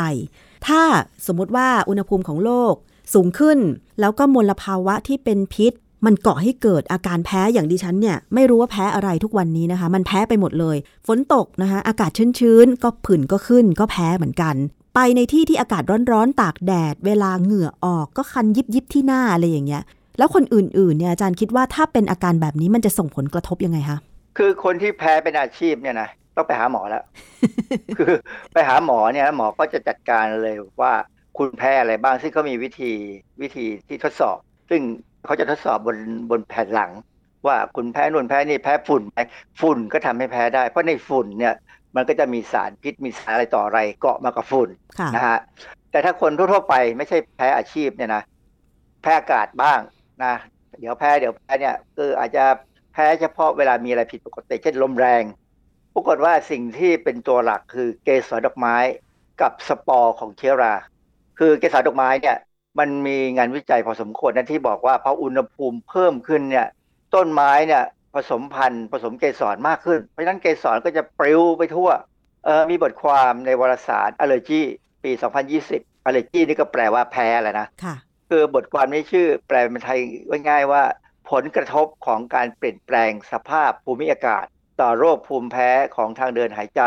[0.68, 0.82] ถ้า
[1.26, 2.74] สมมติว่าอุณหภูมิของโลก
[3.14, 3.58] สูงขึ้น
[4.00, 5.72] แล้วก็มลภาวะที่เป็นพิษ
[6.04, 10.76] มันกาะให้เกิดอาการแพ้อย่างดิฉันเนี่ยไม่รู้ว่าแพ้อะไรทุกวันนี้นะคะ มันแพ้ไปหมดเลย
[11.06, 14.54] ฝนตกนะคะอากาศชื้นๆก็ผื่นก็ขึ้นก็แพ้เหมือนกัน
[14.94, 15.82] ไปในที่ที่อากาศ
[16.12, 19.82] ร้อนๆตากแดด เวลาเหงื่อออกก็คันยิบยิบที่หน้าอะไรอย่างเงี้ย
[20.18, 23.98] แล้วคนอื่นๆเนี่ยอาจารย์คิดว่าถ้าเป็นอาการแบบนี้มันจะส่งผลกระทบยังไงคะ
[24.38, 27.04] คือคนที่แพ้เป็นอาชีพเนี่ยนะต้องไปหาหมอแล้ว
[27.98, 28.12] คือ
[28.52, 30.92] ไปหาหมอเนี่ยหมอก็จะจัดการเลยว่า
[31.38, 32.92] คุณแพ้อะไรบ้างซึ่งเขามีวิธี
[33.42, 34.38] วิธีที่ทดสอบ
[34.70, 34.80] ซึ่ง
[35.24, 35.96] เขาจะทดสอบบน
[36.30, 36.92] บนแผ่นหลัง
[37.46, 39.18] ว่าคุณแพ้นู่นแพ้นี่แพ้ฝุ่นไหม
[39.60, 41.54] ฝุ่นก็ทำให้แพ้ได้ เพราะในฝุ่นเนี่ย
[41.96, 45.38] มันก็จะมีสารพิษมีสารอะไรต่ออะไรเกาะมากับฝุ่นค่ะนะฮะ
[45.90, 48.22] แต่ถ้าคนทั่วๆไปไม่ใช่แพ้อาชีพเนี่ยนะ
[49.02, 49.80] แพ้อากาศบ้าง
[50.24, 50.34] นะ
[50.80, 52.44] เดี๋ยวแพ้เดี๋ยวแพ้เนี่ยคืออาจจะ
[52.92, 55.22] แพ้เฉพาะเวลามีอะไรผิดปกติเช่นลมแรง
[55.94, 58.76] ปรากฏว่าสิ่งที่เป็นตัวหลักคือเกสรดอกไม้
[59.40, 60.74] กับสปอร์ของเชื้อรา
[61.38, 62.36] คือเกสรดอกไม้เนี่ย
[62.78, 66.66] มันมีงานวิจัยพอสมควรนะที่บอกว่าพออุณหภูมิเพิ่มขึ้นเนี่ย
[67.14, 71.90] ต้นไม้เนี่ยผสมพันธุ์ผสมเกสรมากขึ้น เพราะฉะนั้นเกสรก็จะปลิวไปทั่ว
[72.44, 74.62] เออมีบทความในวารสาร Allergy
[75.04, 75.10] ปี
[75.58, 77.94] 2020 Allergy นี่ก็แปลว่าแพ้แหละนะค่ะ
[78.30, 80.00] คือบทความนี้ชื่อแปลเป็นไทย
[80.48, 80.82] ง่ายๆว่า
[81.30, 84.44] ผลกระทบของการเปลี่ยนแปลงสภาพภูมิอากาศ
[84.80, 86.82] ต่อโรคภูมิแพ้ของทางเดินหายใจ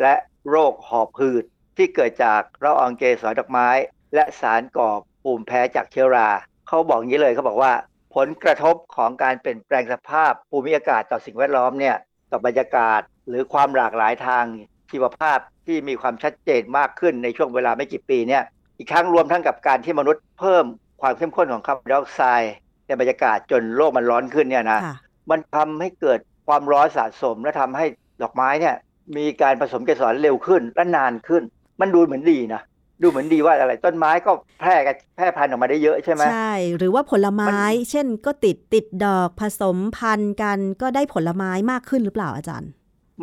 [0.00, 0.14] และ
[0.50, 1.44] โรคหอบหืด
[1.76, 3.68] ที่เกิดจากละอองเกสรดอกไม้
[4.14, 6.28] และสารก่อ ภูมิแพ้จากเชื้อรา
[6.68, 7.72] เขาบอกอย่างนี้เลยเขาบอกว่า
[8.14, 11.96] ผลกระทบของการเปลี่ยนแปลงสภาพภูมิอากาศต่อสิ่งแวดล้อมเนี่ย
[12.30, 14.44] ต่อบรรยากาศหรือความหลากหลายทาง
[14.90, 18.42] ชีวภาพที่มีความชัดเจนมากขึ้นในช่วงเวลาไม่กี่ปีเนี่ย
[18.78, 20.64] อีกครั้งรวมทั้งกับการที่มนุษย์เพิ่ม
[21.02, 22.54] ความเข้มข้นของคาร์บอนไดออกไซด์
[22.86, 24.96] ในบรรยากาศจนโลกมันร้อนขึ้นเนี่ยนะค่ะ
[25.30, 27.86] มันทำให้เกิดความร้อนสะสมและทำให้
[28.22, 28.74] ดอกไม้เนี่ย
[29.16, 31.42] มีการผสมเกสรเร็วขึ้นและนานขึ้น
[31.80, 32.62] มันดูเหมือนดีนะ
[33.02, 34.30] ดูเหมือนดีว่าอะไรต้นไม้ก็
[34.60, 37.56] แพร่กันแพร่พันธุ์ออกมาได้เยอะใช่ไหมใช่ หรือว่าผลไม้มัน
[37.90, 42.70] เช่นก็ติดติดดอกผสมพันธุ์กันก็ได้ผลไม้มากขึ้นหรือเปล่าอาจารย์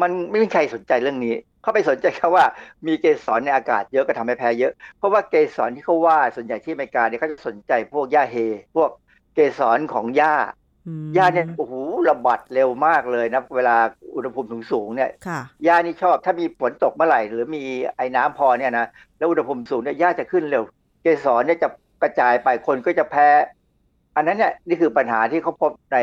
[0.01, 2.45] มันไม่มีใครสนใจเรื่องนี้ เขาไปสนใจแค่ว่า
[2.87, 8.35] มีเกสรในอากาศเยอะก็ทำให้แพ้เยอะ เพราะว่าเกสรที่เขาว่าส่วนใหญ่ที่อเมริกาเนี่ยเขาจะสนใจพวกหญ้าเฮ
[8.75, 8.89] พวก
[9.33, 10.33] เกสรของหญ้า
[10.87, 11.73] อืมหญ้าเนี่ยโอ้โห
[12.09, 13.77] ระบาดเร็วมากเลยนะเวลา
[14.15, 17.63] อุณหภูมิสูงๆเนี่ยค่ะหญ้านี่ชอบถ้ามีฝนตกเมื่อไหร่ หรือมี
[17.97, 18.87] ไอ้น้ำพอเนี่ยนะ
[19.17, 20.63] แล้วอุณหภูมิสูงเนี่ยหญ้าจะขึ้นเร็ว
[21.01, 21.69] เกสรเนี่ยจะ
[22.01, 23.27] กระจายไปคนก็จะแพ้
[24.15, 25.97] อันนั้นเนี่ยนี่คือปัญหาที่เขาพบใน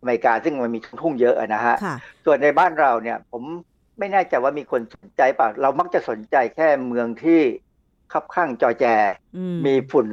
[0.00, 3.42] อเมริกาซึ่งมันมีทุ่งเยอะอะนะฮะค่ะส่วนในบ้านเราเนี่ย ผม
[3.98, 7.40] ไม่แน่ใจว่ามีคนสนใจเปล่าเรามักจะสนใจแค่เมืองที่
[8.12, 8.84] คับข้างจอแจ
[9.36, 10.06] อืมมีฝุ่น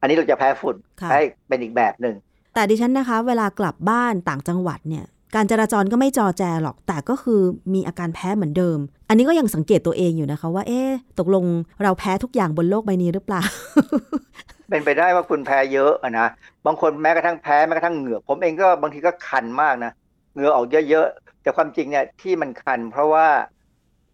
[0.00, 2.16] อันนี้เราจะแพ้ฝุ่นค่ะแพ้เป็นอีกแบบหนึ่ง
[2.54, 5.04] แต่ดิฉันนะคะ เวลากลับบ้านต่างจังหวัดเนี่ย
[5.34, 7.40] การจราจรก็ไม่จอแจหรอก แต่ก็คือ
[7.74, 8.78] มีอาการแพ้เหมือนเดิม
[9.08, 11.44] อันนี้ก็ยังสังเกตตัวเองอยู่นะคะ ว่าเอ๊ะตกลง
[11.82, 13.42] เราแพ้ทุกอย่างบนโลกใบนี้หรือเปล่า
[14.68, 16.28] เป็นไปได้ว่าคุณแพ้เยอะอะนะ
[16.66, 19.92] บางคนแม้กระทั่งแพ้แม้กระทั่งเหงื่อผมเองก็บางทีก็คันมากนะ
[20.34, 23.26] เหงื่อออกเยอะๆ แต่ความจริงเนี่ยที่มันคัน เพราะว่า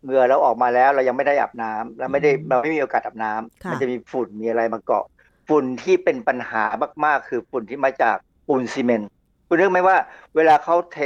[0.04, 5.04] เหงื่อเราออกมาแล้วเรายังไม่ได้อาบน้ำเราไม่ได้เราไม่มีโอกาสอาบน้ำค่ะมัจะมีฝุ่นมีอะไรมาเกาะ
[5.48, 6.64] ฝุ่นที่เป็นปัญหา
[7.04, 8.16] มากๆ คือฝุ่นที่มาจาก
[8.46, 9.10] ปูนซีเมนต์
[9.48, 9.96] คุณนึกไหมว่า
[10.36, 10.98] เวลาเขาเท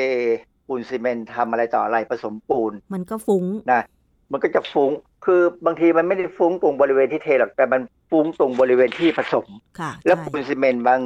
[0.67, 3.83] ปูนซีเมนต์ทำอะไรต่ออะไรผสมปูน มันก็ฟุ้งนะ
[4.33, 4.91] มันก็จะฟุ้ง
[5.25, 7.81] คือบางทีมันไม่ได้ฟุ้งตรงบริเวณที่เทหรอกแต่มัน
[8.11, 9.47] ฟุ้งตรงบริเวณที่ผสม
[9.81, 11.01] ค่ะแล้วใช่ปูนซีเมนต์บาง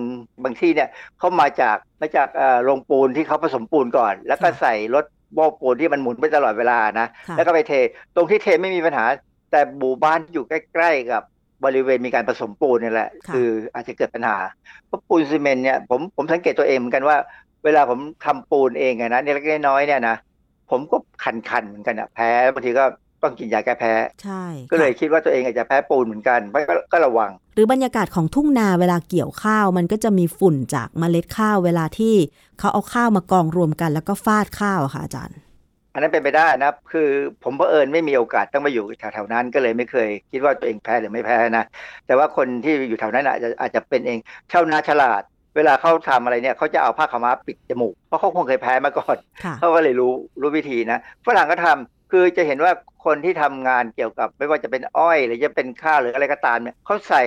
[0.45, 7.73] บางที่เนี่ยเขามาจากมาจากเอ่อโรงปูนที่เขาผสมปูนก่อน แล้วก็ใส่รถโม้ปูนที่มันหมุนไปตลอดเวลานะค่ะแล้วก็ไปเท
[8.15, 9.05] ตรงที่เทไม่มีปัญหา
[9.51, 11.23] แต่หมู่บ้านที่อยู่ใกล้ ๆ กับ
[11.65, 14.37] บริเวณมีการผสมปูนนี่แหละค่ะคืออาจจะเกิดปัญหา
[14.87, 17.17] เพราะปูนซีเมนต์เนี่ยผมผมสังเกตตัวเองเหมือนกันว่า
[17.65, 20.17] เวลาผมทำปูนเองอะนะเล็กๆน้อยๆเนี่ยนะ
[20.71, 22.85] ผมก็คันๆเหมือนกันอะแพ้บางทีก็
[23.23, 23.93] ต้องกินยาแก้แพ้
[24.23, 32.15] ใช่ก็เลยค่ะคิดว่าตัวเองอาจจะแพ้ปูนเหมือนกันเพราะก็ก็ระวัง หรือบรรยากาศของทุ่งนาเวลาเกี่ยวข้าว มันก็จะมีฝุ่นจากเมล็ดข้าวเวลาที่
[32.59, 35.39] เขาเอาข้าวมากองรวมกัน แล้วก็ฟาดข้าวอะค่ะอาจารย์
[35.97, 37.09] อันนั้นเป็นไปได้นะคือ
[37.45, 41.65] ผมเผอิญไม่มีโอกาสต้องมาอยู่แถวๆนั้นก็เลยไม่เคย คิดว่าตัวเองแพ้หรือไม่แพ้นะ
[42.07, 44.19] แต่ว่าคนที่อยู่แถวนั้นอาจจะอาจจะเป็นเอง
[44.53, 45.23] ชาวนาฉลาด
[45.57, 52.73] เวลาเขาทำอะไรเนี่ยเขาจะเอาผ้าขาวม้าปิดจมูกเพราะเขาคงเคยแพ้มาก่อนค่ะเขาก็เลยรู้รู้วิธีนะฝรั่งก็ทำคือจะเห็นว่า
[53.05, 57.23] คนที่ทำงานเกี่ยวกับไม่ว่าจะเป็นอ้อยหรือจะเป็นข้าวหรืออะไรก็ตามเนี่ยเขาใส่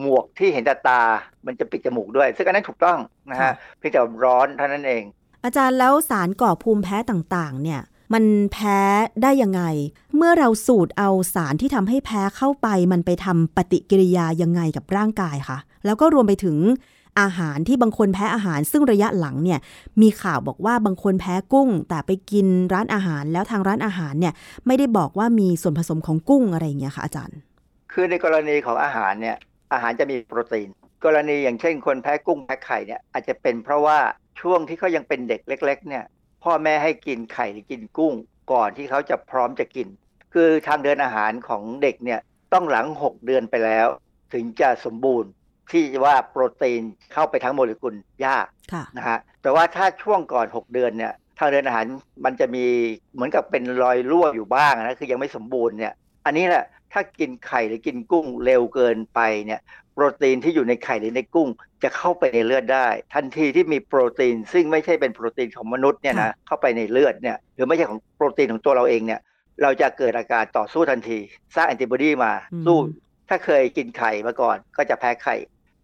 [0.00, 1.02] หมวกที่เห็นแต่ตา
[1.46, 2.98] มันจะปิดจมูกด้วย ซึ่งอันนั้นถูกต้อง
[3.30, 5.02] นะค่ะฮะเพียงแต่ร้อนเท่านั้นเอง
[5.44, 7.80] อาจารย์แล้วสารก่อภูมิแพ้ต่างๆ เนี่ย
[8.14, 8.78] มันแพ้
[9.22, 9.62] ได้ยังไง
[10.16, 16.56] เมื่อเราสูดเอาสารที่ทำให้แพ้เข้าไป มันไปทำปฏิกิริยายังไงกับร่างกายคะแล้วก็รวมไปถึง
[17.20, 19.60] อาหารที่บางคนแพ้อาหาร ซึ่งระยะหลังเนี่ย
[20.02, 24.34] มีข่าวบอกว่าบางคนแพ้กุ้ง แต่ไปกินร้านอาหาร แล้วทางร้านอาหารเนี่ย
[24.66, 27.38] ไม่ได้บอกว่ามีส่วนผสมของกุ้งอะไรอย่างเงี้ยค่ะอาจารย์
[27.92, 29.36] คือในกรณีของอาหารเนี่ย
[29.72, 30.68] อาหารจะมีโปรตีน
[31.04, 33.98] กรณีอย่างเช่นคนแพ้กุ้งแพ้ไข่เนี่ยอาจจะเป็นเพราะว่า
[34.40, 36.04] ช่วงที่เขายังเป็นเด็กเล็ก ๆ เนี่ย
[36.44, 38.14] พ่อแม่ให้กินไข่หรือกินกุ้ง
[38.52, 39.88] ก่อนที่เขาจะพร้อมจะกิน
[40.34, 42.20] คือทางเดินอาหารของเด็กเนี่ย
[42.52, 43.88] ต้องหลัง 6 เดือนไปแล้ว
[44.34, 45.30] ถึงจะสมบูรณ์
[45.70, 46.82] ที่ว่าโปรตีน
[47.12, 47.94] เข้าไปทั้งโมเลกุล
[48.26, 51.84] ยากค่ะนะฮะแต่ว่าถ้าช่วงก่อน 6 เดือนเนี่ยทางเดินอาหาร
[52.24, 52.66] มันจะมี
[53.14, 55.92] เหมือนกับเป็นรอยรั่วอยู่บ้างนะคือยังไม่สมบูรณ์เนี่ย
[56.26, 59.60] อันนี้แหละถ้ากินไข่หรือกินกุ้งเร็วเกินไปเนี่ย
[59.94, 61.48] โปรตีนที่อยู่ในไข่หรือในกุ้ง
[61.82, 69.20] จะเข้าไปในเลือดได้ ทันทีที่มีโปรตีน ซึ่งไม่ใช่เป็นโปรตีนของมนุษย์เนี่ยนะเข้าไปในเลือดเนี่ยหรือไม่ใช่ของโปรตีนของตัวเราเองเนี่ย
[69.62, 71.18] เราจะเกิดอาการต่อสู้ทันที
[71.54, 72.78] สร้างแอนติบอดีมาอืมสู้
[73.28, 75.36] ถ้าเคยกินไข่มาก่อน ก็จะแพ้ไข่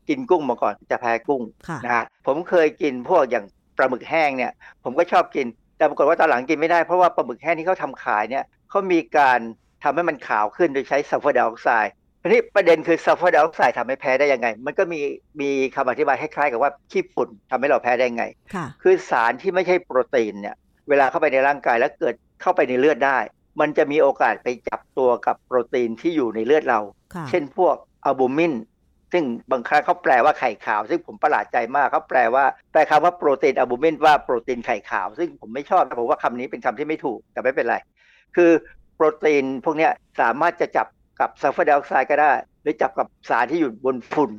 [0.08, 3.44] กินกุ้งมาก่อนจะแพ้กุ้งค่ะนะฮะผมเคยกินพวกอย่าง
[3.76, 4.52] ปลาหมึกแห้งเนี่ย
[4.84, 5.46] ผมก็ชอบกิน
[5.76, 9.38] แต่ปรากฏว่าตอนหลังกินไม่ได้เพราะว่าปลาหมึกแห้งที่เขาทำขายเนี่ยเขามีการ
[9.82, 11.92] ทำให้มันขาวขึ้นโดยใช้ซัลเฟอร์ไดออกไซด์
[12.22, 15.00] ทีนี้ประเด็นคือซัลเฟอร์ไดออกไซด์ทำให้แพ้ได้ยังไง มันก็มี
[15.40, 20.56] มีคำอธิบายคล้ายๆกับว่าขี้ฝุ่นทำให้เราแพ้ได้ยังไงค่ะคือสารที่ไม่ใช่โปรตีนเนี่ย
[20.88, 23.18] เวลาเข้าไปในร่างกายแล้วเกิดเข้าไปในเลือดได้
[23.60, 26.80] มันจะมีโอกาสไปจับตัวกับโปรตีนที่อยู่ในเลือดเรา
[27.14, 28.54] ค่ะเช่นพวกอัลบูมิน
[29.12, 37.76] ซึ่งบางครั้งเขาแปลว่าไข่ขาว ซึ่งผมประหลาดใจมากเขาแปลว่าแปลคำว่าโปรตีนอัลบูมินว่าโปรตีนไข่ขาว ซึ่งผมไม่ชอบนะผมว่าคำนี้เป็นคำที่ไม่ถูกแต่ไม่เป็นไร
[38.36, 38.50] คือ
[38.96, 40.86] โปรตีนพวกเนี้ยสามารถจะจับ
[41.20, 44.30] กับซัลเฟอร์ไดออกไซด์ก็ได้ หรือจับกับสารที่อยู่บนฝุ่น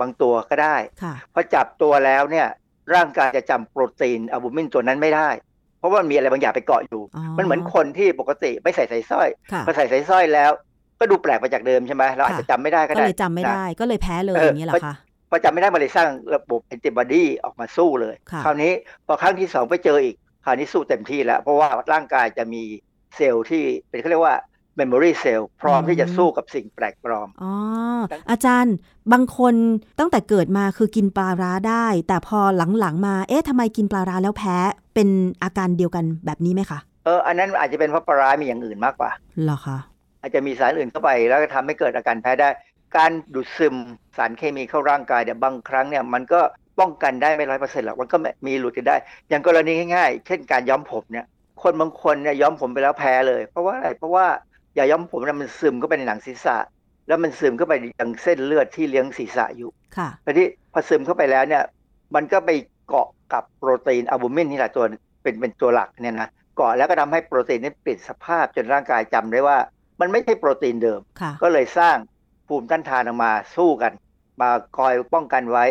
[0.00, 2.46] บางตัวก็ได้ค่ะพอจับตัวแล้วเนี่ย
[2.94, 5.28] ร่างกายจะจำโปรตีนอัลบูมินตัวนั้นไม่ได้
[5.78, 10.50] เพราะว่ามันมีอะไรบางอย่างไปเกาะอยู่อ๋อมันเหมือนคนที่ปกติไม่ใส่สายสร้อยค่ะพอใส่สายสร้อยแล้ว
[11.00, 14.94] ก็ดูแปลกไปจากเดิมใช่ไหมเราอาจจะจำไม่ได้ก็ก็ได้เลยจำไม่นะได้ก็เลยแพ้เลยเออออย่างนี้เหรอคะ
[15.30, 18.72] พอจำไม่ได้มันเลยสร้างระบบแอนติบอดีออกมาสู้เลยค่ะคราวนี้
[19.06, 22.62] พอครั้งที่สองไปเจออีกคราวนี้สู้เต็มที่แล้ว เพราะว่าร่างกายจะมี
[23.16, 24.36] เซลล์ที่เป็นเขาเรียกว่า
[24.80, 27.52] memory cell พร้อมที่จะสู้กับสิ่งแปลกปลอมอ๋อ
[28.30, 28.74] อาจารย์
[29.12, 29.54] บางคน
[29.98, 32.40] ตั้งแต่เกิดมาคือกินปลาร้าได้ แต่พอ
[32.80, 34.56] หลังๆมา เอ๊ะทำไมกินปลาร้าแล้วแพ้
[34.94, 35.08] เป็น
[35.42, 39.10] อาการเดียวกันแบบนี้ไหมคะ เออ อันนั้นอาจจะเป็นเพราะปลาร้ามีอย่างอื่นมากกว่า
[39.44, 39.78] เหรอคะ
[40.20, 42.48] อาจจะมีสารอื่นเข้าไปแล้วก็ทำให้เกิดอาการแพ้ได้
[42.96, 43.74] การดูดซึม
[44.16, 46.40] สารเคมีเข้าร่างกายเนี่ยบางครั้งเนี่ยมันก็
[46.80, 48.16] ป้องกันได้ไม่ร้อยเปอร์เซ็นต์หรอกมันก็
[48.46, 48.96] มีหลุดกันได้
[49.28, 51.26] อย่างกรณีง่ายๆ เช่นการย้อมผมเนี่ย
[51.62, 56.56] คนบางคนเนี่ยย้อมผมไปแล้วแพ้เลย เพราะว่าอะไรเพราะว่าอ ย่าย้อมผมเนี่ยมันซึมเข้าไปในหนังศีรษะ
[57.08, 61.62] แล้วมันซึมเข้าไปยังเส้นเลือดที่เลี้ยงศีรษะอยู่ค่ะทีนี้พอซึมเข้าไปแล้วเนี่ย
[62.14, 62.50] มันก็ไป
[62.88, 64.84] เกาะกับโปรตีนอัลบูมินนี่แหละตัว
[65.22, 69.58] เป็นเป็นตัวหลักเนี่ยนะเกาะแล้วก็ทำให้โปรตีนนี้เปลี่ยนสภาพจนร่างกายจำได้ว่า
[70.00, 71.96] มันไม่ใช่โปรตีนเดิมค่ะก็เลยสร้าง
[72.48, 73.92] ภูมิต้านทานออกมาสู้กัน
[74.40, 75.64] มาคอยป้องกันไว้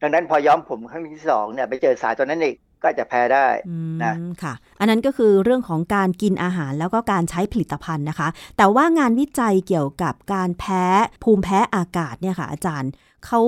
[0.00, 10.84] ดังนั้นพอย้อมผมครั้งที่สองเนี่ยไปเจอสารตัวนั้นอีก ก็จะแพ้ได้อืมนะค่ะ อันนั้นก็คือเรื่องของการกินอาหารแล้วก็การใช้ผลิตภัณฑ์นะคะ แต่ว่างานวิจัยเกี่ยวกับการแพ้
[11.24, 12.90] ภูมิแพ้อากาศเนี่ยค่ะ อาจารย์
[13.26, 13.40] เขา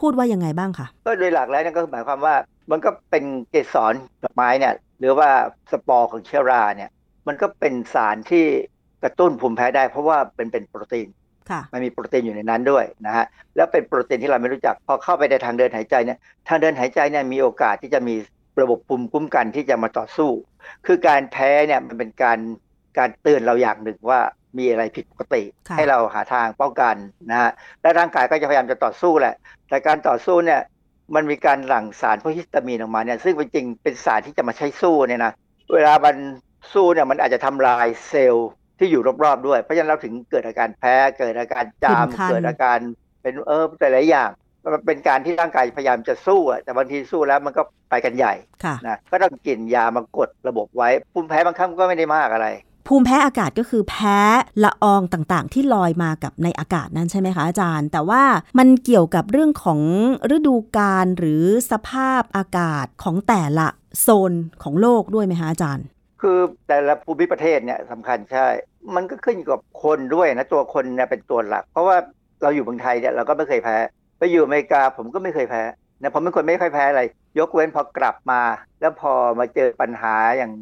[0.00, 2.34] พูดว่ายังไงบ้างคะก็โดยหลักแล้วเนี่ยก็หมายความว่า
[2.70, 5.28] มันก็เป็นเกสรดอกไม้เนี่ย หรือว่า
[5.70, 6.90] สปอร์ของเชื้อราเนี่ย
[7.26, 8.44] มันก็เป็นสารที่
[9.02, 11.08] กระตุ้นภูมิแพ้ได้ เพราะว่าเป็นเป็นโปรตีน
[11.50, 13.26] ค่ะมันมีโปรตีนอยู่ในนั้นด้วยนะฮะ
[13.56, 16.18] แล้วเป็นโปรตีนที่เราไม่รู้จักพอเข้าไปในทางเดินหายใจเนี่ย
[16.48, 18.14] ทางเดินหายใจเนี่ยมีโอกาสที่จะมี
[18.60, 20.30] ระบบภูมิคุ้มกันที่จะมาต่อสู้
[20.86, 22.38] คือการแพ้เนี่ยมันเป็นการ
[22.98, 24.20] การเตือนเราอย่างหนึ่งว่า
[24.58, 26.94] มีอะไรผิดปกติค่ะให้เราหาทางป้องกัน
[27.30, 27.50] นะฮะ
[27.82, 29.34] และร่างกายก็จะพยายามจะต่อสู้แหละ
[29.68, 30.60] แต่การต่อสู้เนี่ย
[31.14, 35.32] มันมีการหลั่งสารพวกฮิสตามีนออกมาเนี่ยซึ่งเป็นจริงเป็นสารที่จะมาใช้สู้เนี่ยนะ
[35.74, 36.16] เวลามัน
[36.72, 42.78] สู้เนี่ยมันอาจจะทำลายเซลล์ที่อยู่รอบๆด้วย เพราะฉะนั้นเราถึงเกิดอาการแพ้เกิดอาการจามผื่นคันเกิดอาการ
[43.22, 44.30] เป็นเออแต่หลายอย่าง
[44.64, 48.34] มันเป็นการที่ร่างกายพยายามจะสู้อะแต่บางทีสู้แล้วมันก็ไปกันใหญ่
[48.64, 52.48] ค่ะนะก็ต้องกินยามากดระบบไว้ภูมิแพ้บางครั้งก็ไม่ได้มากอะไร
[52.88, 54.18] ภูมิแพ้อากาศก็คือแพ้
[54.64, 58.22] ละอองต่างๆ ที่ลอยมากับในอากาศนั้นใช่ไหมคะอาจารย์ แต่ว่า
[58.58, 59.80] มันเกี่ยวกับเรื่องของ
[60.36, 63.68] ฤดูกาลหรือสภาพอากาศของแต่ละ
[64.00, 64.32] โซน
[64.62, 65.86] ของโลกด้วยไหมคะอาจารย์
[66.22, 66.38] คือ
[66.68, 68.46] แต่ละภูมิประเทศเนี่ยสำคัญใช่
[68.94, 71.96] มันก็ขึ้นอยู่กับคนด้วยนะตัวคนเนี่ยเป็นตัวหลัก เพราะว่า
[72.42, 73.76] เราอยู่เมืองไทยเนี่ยเราก็ไม่เคยแพ้
[74.20, 75.62] ไปอยู่อเมริกาผมก็ไม่เคยแพ้
[76.00, 77.02] นะผมเป็นคนไม่ค่อยแพ้อะไร
[77.38, 78.40] ยกเว้นพอกลับมา
[78.80, 80.52] แล้วพอมาเจอปัญหาอย่าง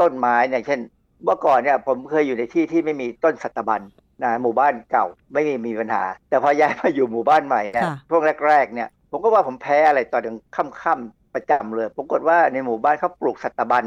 [0.00, 0.80] ต้นไม้เนี่ยเช่น
[1.24, 3.80] เมื่อก่อนเนี่ยผมเคยอยู่ในที่ที่ไม่มีต้นสัตบัน
[4.22, 10.22] นะหมู่บ้านเก่าไม่มีมีปัญหา แต่พอย้ายมาอยู่หมู่บ้านใหม่เนี่ยค่ะช่วงแรกๆเนี่ยผมก็ว่าผมแพ้อะไรตอน
[10.56, 13.84] ค่ำๆประจำเลยปรากฏว่าในหมู่บ้านเขาปลูกสัตบัน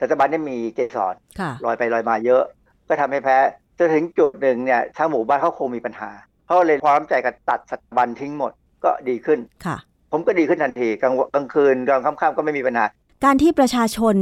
[0.00, 2.42] สัตบันเนี่ยมีเกสรค่ะลอยไปลอยมาเยอะ
[2.88, 3.38] ก็ทำให้แพ้
[3.78, 6.10] จนถึงจุดหนึ่งเนี่ยทั้งหมู่บ้านเขาคงมีปัญหา
[6.46, 8.52] เขาเลยพร้อมใจกันตัดสัตว์บันทิ้งหมด
[8.84, 9.76] ก็ดีขึ้นค่ะ
[10.10, 12.86] ทผมก็ดีขึ้นทันทีกลางกลางคืนกลางค่ำๆก็ไม่มีปัญหา
[13.24, 14.16] การที่ประชาชน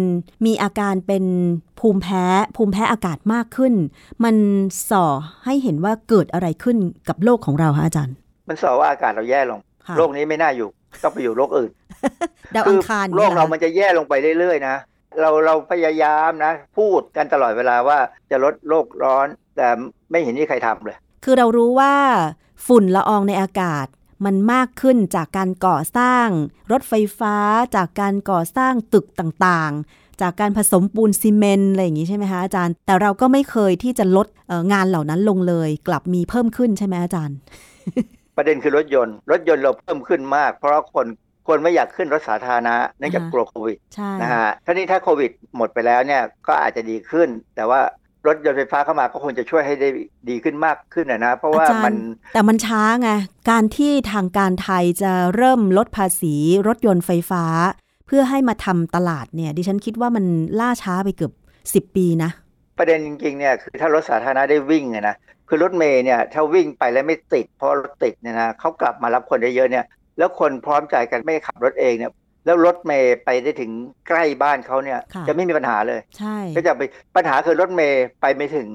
[0.47, 1.25] มีอาการเป็น
[1.81, 2.25] ภูมิแพ้
[2.57, 3.75] ภูมิแพ้อากาศมากขึ้น
[4.25, 4.37] มัน
[4.91, 5.05] ส่อ
[5.45, 6.77] ให้เห็นว่าเกิดอะไรขึ้น
[7.09, 8.15] กับโลกของเราคะอาจารย์
[8.49, 10.69] มันสอว่าอากาศเราแย่ลงค่ะโลกนี้ไม่น่าอยู่
[11.03, 11.71] ต้องไปอยู่โลกอื่น
[12.55, 14.77] ดาวคือัองคารโลกเรานี่ยมันจะแย่ลงไปเรื่อยๆนะ
[15.21, 17.99] เราเราพยายามนะ พูดกันตลอดเวลาว่า
[18.31, 19.67] จะลดโลกร้อน แต่
[20.11, 21.95] ไม่เห็นมีใครทำเลย คือเรารู้ว่า
[22.67, 23.87] ฝุ่นละอองในอากาศ
[24.25, 26.29] มันมากขึ้นจากการก่อสร้าง
[26.73, 27.37] รถไฟฟ้า
[27.77, 37.37] จากการก่อสร้างตึกต่างๆ จากการผสมปูนซีเมนต์อะไรอย่างนี้ใช่ไหมคะอาจารย์ แต่เราก็ไม่เคยที่จะลดเอ่องานเหล่านั้นลงเลย กลับมีเพิ่มขึ้นใช่ไหมอาจารย์
[38.37, 41.07] ประเด็นคือรถยนต์ รถยนต์เราเพิ่มขึ้นมาก เพราะว่าคน
[41.49, 47.81] คนไม่อยากขึ้นรถสาธารณะเนื่องจากอ่าฮะกลัวโควิดใช่นะฮะท่านี้ถ้าโควิดหมดไปแล้วเนี่ยก็อาจจะดีขึ้น แต่ว่า
[48.27, 49.89] รถยนต์ไฟฟ้าเข้ามาก็คงจะช่วยให้ได้
[50.29, 51.95] ดีขึ้นมากขึ้นนะนะเพราะว่าอาจารย์มัน
[52.35, 53.11] แต่มันช้าไง
[53.51, 56.35] การที่ทางการไทยจะเริ่มลดภาษี
[56.69, 57.45] รถยนต์ไฟฟ้า
[58.07, 60.25] เพื่อให้มาทำตลาดเนี่ย ดิฉันคิดว่ามัน
[60.61, 61.33] ล่าช้าไปเกือบ
[61.75, 62.31] สิบ10 ปีนะ
[62.79, 65.17] ประเด็นจริงๆเนี่ยคือถ้ารถสาธารณะได้วิ่งอะนะ
[65.49, 69.85] คือรถเมย์เนี่ยถ้าวิ่งไปแล้วไม่ติดเพราะรถติดเนี่ยนะเขากลับมารับคนได้เยอะเนี่ย
[70.19, 72.13] แล้วคนพร้อมใจกันไม่ขับรถเองเนี่ย
[72.45, 73.71] แล้วรถเมย์ไปได้ถึง
[74.09, 76.83] ใกล้บ้านเขาเนี่ยค่ะจะไม่มีปัญหาเลยใช่ก็จะไป
[77.17, 78.69] ปัญหาคือรถเมย์ไปไม่ถึง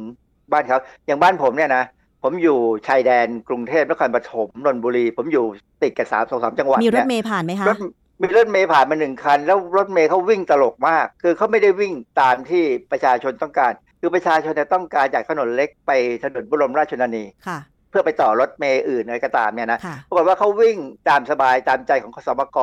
[0.52, 1.84] บ้านเขาอย่างบ้านผมเนี่ยนะ
[2.24, 2.58] ผมอยู่
[2.88, 5.46] ชายแดนกรุงเทพนครปฐมนนทบุรี ผมอยู่
[5.84, 7.78] ติดกับสามสองสามจังหวัดมีรถเนี่ยเมย์ผ่านไหมคะรถ
[8.22, 15.92] มีรถเมย์ผ่านมาหนึ่งคัน แล้วรถเมย์เขาวิ่งตลกมาก คือเขาไม่ได้วิ่งตามที่ประชาชนต้องการ คือประชาชนเนี่ยต้องการจากถนนเล็กไป
[16.24, 17.60] ถนนบรมราชชนนีค่ะ
[17.90, 20.78] เพื่อไปต่อรถเมย์อื่นอะไรก็ตามเนี่ยนะค่ะปรากฏว่าเขาวิ่ง
[21.10, 22.58] ตามสบายตามใจของคสมก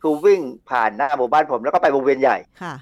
[0.00, 0.40] คือวิ่ง
[0.70, 2.74] ผ่านหน้าหมู่บ้านผม แล้วก็ไปวงเวียนใหญ่ค่ะ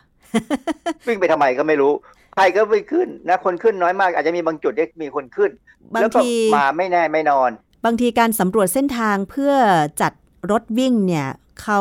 [1.06, 1.92] วิ่งไปทำไมก็ไม่รู้
[2.34, 5.50] ใครก็ไม่ขึ้นนะคนขึ้นน้อยมาก อาจจะมีบางจุดที่มีคนขึ้น
[5.92, 7.50] บางแล้วก็ทีมาไม่แน่ไม่นอน
[7.84, 9.52] บางทีการสำรวจเส้นทางเพื่อ
[10.00, 10.12] จัด
[10.50, 11.28] รถวิ่งเนี่ย
[11.62, 11.80] เขา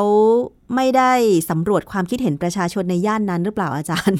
[0.75, 1.13] ไม่ได้
[1.49, 4.19] สำรวจความคิดเห็นประชาชนในย่านนั้นหรือเปล่าอาจารย์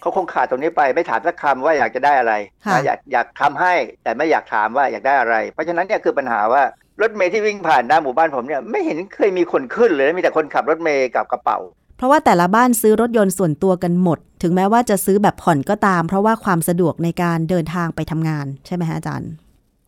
[0.00, 2.34] เขาคงขาดตรงนี้ไปไม่ถามสักคำว่าอยากจะได้อะไร
[2.66, 6.62] ค่ะนะอยากอยากทำให้แต่ไม่อยากถามว่าอยากได้อะไร เพราะฉะนั้นเนี่ยคือปัญหาว่า
[7.02, 11.58] รถเมย์ที่วิ่งผ่านหน้าหมู่บ้านผมเนี่ยไม่เห็นเคยมีคนขึ้นเลยมีแต่คนขับรถเมย์กับกระเป๋า
[11.96, 19.30] เพราะว่าแต่ละบ้านซื้อรถยนต์ส่วนตัวกันหมด ถึงแม้ว่าจะซื้อแบบผ่อนก็ตาม เพราะว่าความสะดวกในการเดินทางไปทำงานใช่ไหมฮะอาจารย์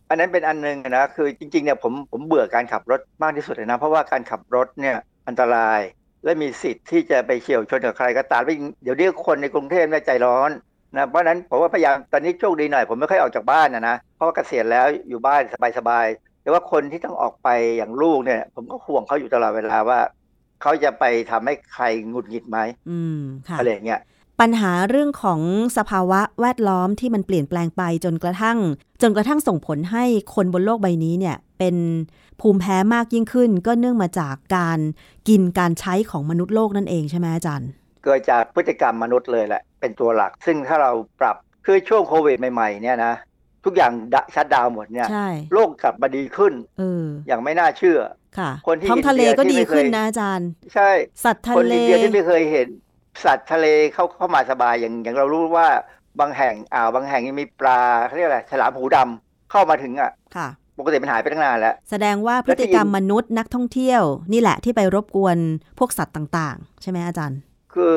[0.09, 4.97] อันนั้นเป็นอันหนึงนะคือจริงๆเนี่ยผมผมเบื่อการขับรถมากที่สุดเลยนะเพราะว่าการขับรถเนี่ย
[5.27, 5.79] อันตราย
[6.23, 10.51] และมีสิทธิ์ที่จะไปเฉี่ยวชนกับใครก็ตามวิ่งเดี๋ยวนี้คนในกรุงเทพเนี่ยใจร้อน
[10.95, 15.41] นะเพราะฉะนั้นผมว่าพยายามตอนนี้โชคดีหน่อยผมไม่ค่อยออกจากบ้านนะนะเพราะว่าเกษียณแล้วอยู่บ้าน
[15.77, 19.99] สบายๆ แต่ว่าคนที่ต้องออกไปอย่างลูกเนี่ย ผมก็ห่วงเขาอยู่ตลอดเวลาว่า
[20.61, 24.01] เขาจะไปทำให้ใครหงุดหงิดไหมอืมค่ะอะไรอย่างเงี้ย
[24.41, 25.41] ปัญหาเรื่องของ
[25.77, 28.57] สภาวะแวดล้อมที่มันเปลี่ยนแปลงไปจนกระทั่ง
[29.01, 30.03] จนกระทั่งส่งผลให้
[30.35, 31.75] คนบนโลกใบนี้เนี่ย เป็น
[32.41, 34.79] ภูมิแพ้มากยิ่งขึ้น ก็เนื่องมาจากการ
[35.29, 37.69] กินการใช้ของมนุษย์โลกนั่นเองใช่ไหมอาจารย์
[38.03, 41.35] เกิดจากพฤติกรรมมนุษย์เลยแหละ เป็นตัวหลัก ซึ่งถ้าเราปรับ
[41.65, 43.13] คือช่วงโควิดใหม่ๆเนี่ยนะ
[43.65, 47.99] ทุกอย่างดะชัดดาวน์หมดเนี่ยใช่โลกกลับมาดีขึ้นเอออย่างไม่น่าเชื่อ
[48.37, 50.89] ค่ะ คนที่ท้องทะเลอินเดียก็ที่ดีไม่เคยขึ้นนะอาจารย์ ใช่
[51.23, 52.67] สัตว์ทะคนเลอินเดียที่ไม่เคยเห็น
[53.25, 55.67] สัตว์ทะเลเข้าเข้ามาสบายอย่างอย่างเรารู้ว่า
[56.19, 60.47] บางแห่งอ่าวบางแห่งยังมีปลาเขาเรียกอะไรฉลามหูดำเข้ามาถึงอะ ค่ะ
[60.79, 64.01] ปกติมันหายไปตั้งนานแล้ว แสดงว่าพฤติกรรมมนุษย์นักท่องเที่ยว
[64.33, 65.37] นี่แหละที่ไปรบกวน
[65.79, 67.39] พวกสัตว์ต่าง ๆ ใช่ไหมอาจารย์
[67.73, 67.93] คือ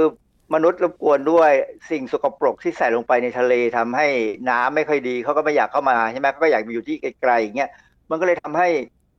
[0.55, 1.51] มนุษย์รบกวนด้วย
[1.90, 4.07] สิ่งสกปรกที่ใส่ลงไปในทะเลทำให้
[4.51, 7.70] น้ำไม่ค่อยดีเขาก็ไม่อยากเข้ามาใช่ไหมเขาก็อยากไปอยู่ที่ไกลๆอย่างเงี้ย
[8.11, 8.68] มันก็เลยทำให้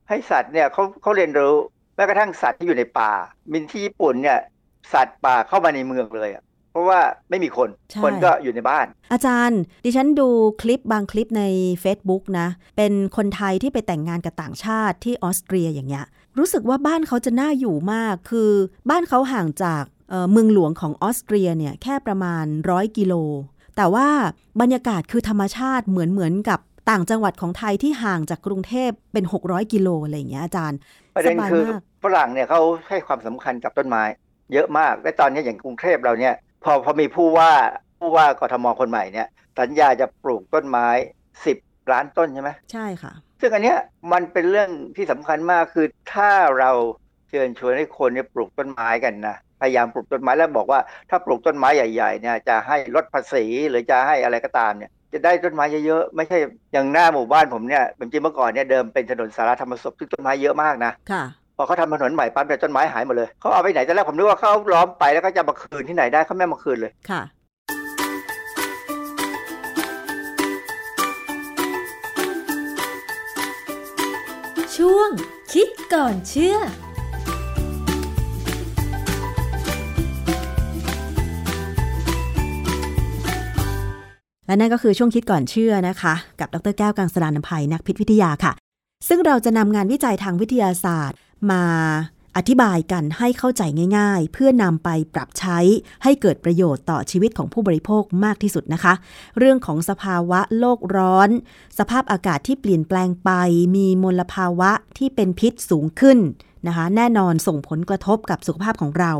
[0.09, 1.53] ให้สัตว์เนี่ยเขาเขาเรียนรู้
[1.95, 3.11] แม้กระทั่งสัตว์ที่อยู่ในป่า
[3.51, 4.39] มินที่ญี่ปุ่นเนี่ย
[4.93, 6.99] สัตว์ป่าเข้ามาในเมืองเลยอะเพราะว่า
[7.29, 10.27] ไม่มีคนใช่คนก็อยู่ในบ้าน อาจารย์ ดิฉันดู
[10.61, 11.43] คลิปบางคลิปใน
[11.83, 12.47] Facebook นะ
[12.77, 16.05] เป็นคนไทยที่ไปแต่งงานกับต่างชาติที่ออสเตรียอย่างเงี้ย
[16.37, 18.51] รู้สึกว่าบ้านเขาจะน่าอยู่มาก คือ
[18.89, 23.13] บ้านเขาห่างจากเอ่อเมืองหลวงของออสเตรียเนี่ยแค่ประมาณร้อยกิโล
[23.77, 24.07] แต่ว่า
[24.61, 26.59] บรรยากาศคือธรรมชาติเหมือนเหมือนกับ
[26.89, 30.79] ต่างจังหวัดของไทยที่ห่างจากกรุงเทพเป็น 600 กิโลอะไรอย่างเงี้ยอาจารย์
[31.15, 34.03] ประเด็นสบายคือมากฝรั่งเนี่ยเขาให้ความสำคัญกับต้นไม้
[34.53, 36.33] เยอะมาก และตอนนี้อย่างกรุงเทพเราเนี่ย
[36.63, 37.51] พอพอมีผู้ว่า
[37.99, 39.27] ผู้ว่ากทมคนใหม่เนี่ย
[39.59, 40.87] สัญญาจะปลูกต้นไม้
[41.45, 41.57] สิบ
[41.91, 43.77] ล้านต้นใช่ไหมใช่ค่ะ ซึ่งอันเนี้ย
[44.13, 46.71] มันเป็นเรื่องที่สำคัญมากคือถ้าเรา
[47.29, 50.79] เชิญชวนให้คนเนี่ยปลูกต้นไม้กันนะพยายามปลูกต้นไม้แล้วบอกว่า
[51.09, 56.37] ถ้าปลูกต้นไม้ใหญ่ๆเนี่ยจะให้ลดภาษีหรือจะให้อะไรก็ตามเนี่ยจะได้ต้นไม้เยอะๆไม่ใช่
[56.73, 61.23] อย่างหน้าหมู่บ้านผมเนี่ยจริงๆเมื่อก่อนเนี่ยเดิมเป็นถนนสารธรรมศพซึ่งต้นไม้เยอะมากนะค่ะ
[61.57, 67.21] พอเขาทำถนนใหม่ปั๊บเนี่ยต้นไม้หายหมดเลยเขาเอาไปไหนตอนแรกผมนึกว่าเขาล้อมไปแล้วก็จะมาคืนที่ไหนได้เขาไม่เอามาคืนเลยค่ะ
[74.77, 75.09] ช่วง
[75.53, 88.51] คิดก่อนเชื่อและนั่นก็คือช่วงคิดก่อนเชื่อนะคะ กับดรแก้วกังสดานนภัยนักพิษวิทยาค่ะ
[89.07, 91.17] ซึ่งเราจะนำงานวิจัยทางวิทยาศาสตร์
[91.51, 91.63] มา
[92.37, 93.61] อธิบายกันให้เข้าใจ
[93.97, 95.59] ง่ายๆ เพื่อนำไปปรับใช้
[96.03, 98.93] ให้เกิดประโยชน์ต่อชีวิตของผู้บริโภคมากที่สุดนะคะ
[99.37, 101.29] เรื่องของสภาวะโลกร้อน
[101.79, 103.31] สภาพอากาศที่เปลี่ยนแปลงไป
[103.75, 106.17] มีมลภาวะที่เป็นพิษสูงขึ้น
[106.67, 109.13] นะคะแน่นอนส่งผลกระทบกับสุขภาพของเรา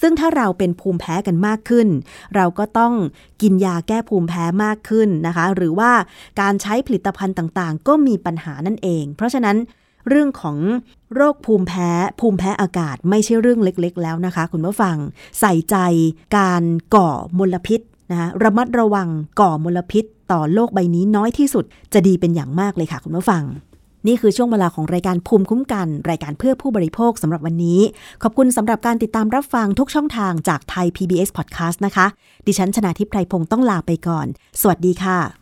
[0.00, 1.88] ซึ่งถ้าเราเป็นภูมิแพ้กันมากขึ้น
[2.36, 2.94] เราก็ต้อง
[3.42, 5.92] กินยาแก้ภูมิแพ้มากขึ้นนะคะ หรือว่า
[6.40, 9.56] การใช้ผลิตภัณฑ์ต่างๆ ก็มีปัญหานั่นเอง เพราะฉะนั้น
[10.08, 10.56] เรื่องของ
[11.14, 11.90] โรคภูมิแพ้
[12.20, 14.96] ภูมิแพ้อากาศไม่ใช่เรื่องเล็ก ๆ แล้วนะคะ คุณผู้ฟัง
[15.40, 15.76] ใส่ใจ
[16.36, 16.62] การ
[16.94, 17.80] ก่อมลพิษ
[18.10, 19.08] นะคะระมัดระวัง
[19.40, 23.44] ก่อมลพิษต่อโลกใบนี้น้อยที่สุด จะดีเป็นอย่างมากเลยค่ะ คุณผู้ฟัง
[24.06, 27.80] นี่คือช่วงเวลาของรายการภูมิคุ้มกัน รายการเพื่อผู้บริโภคสำหรับวันนี้
[28.22, 32.06] ขอบคุณสำหรับการติดตามรับฟังทุกช่องทางจากไทย PBS Podcast นะคะ
[32.46, 34.26] ดิฉันชนะทิพไพรพงศ์ต้องลาไปก่อน
[34.60, 35.41] สวัสดีค่ะ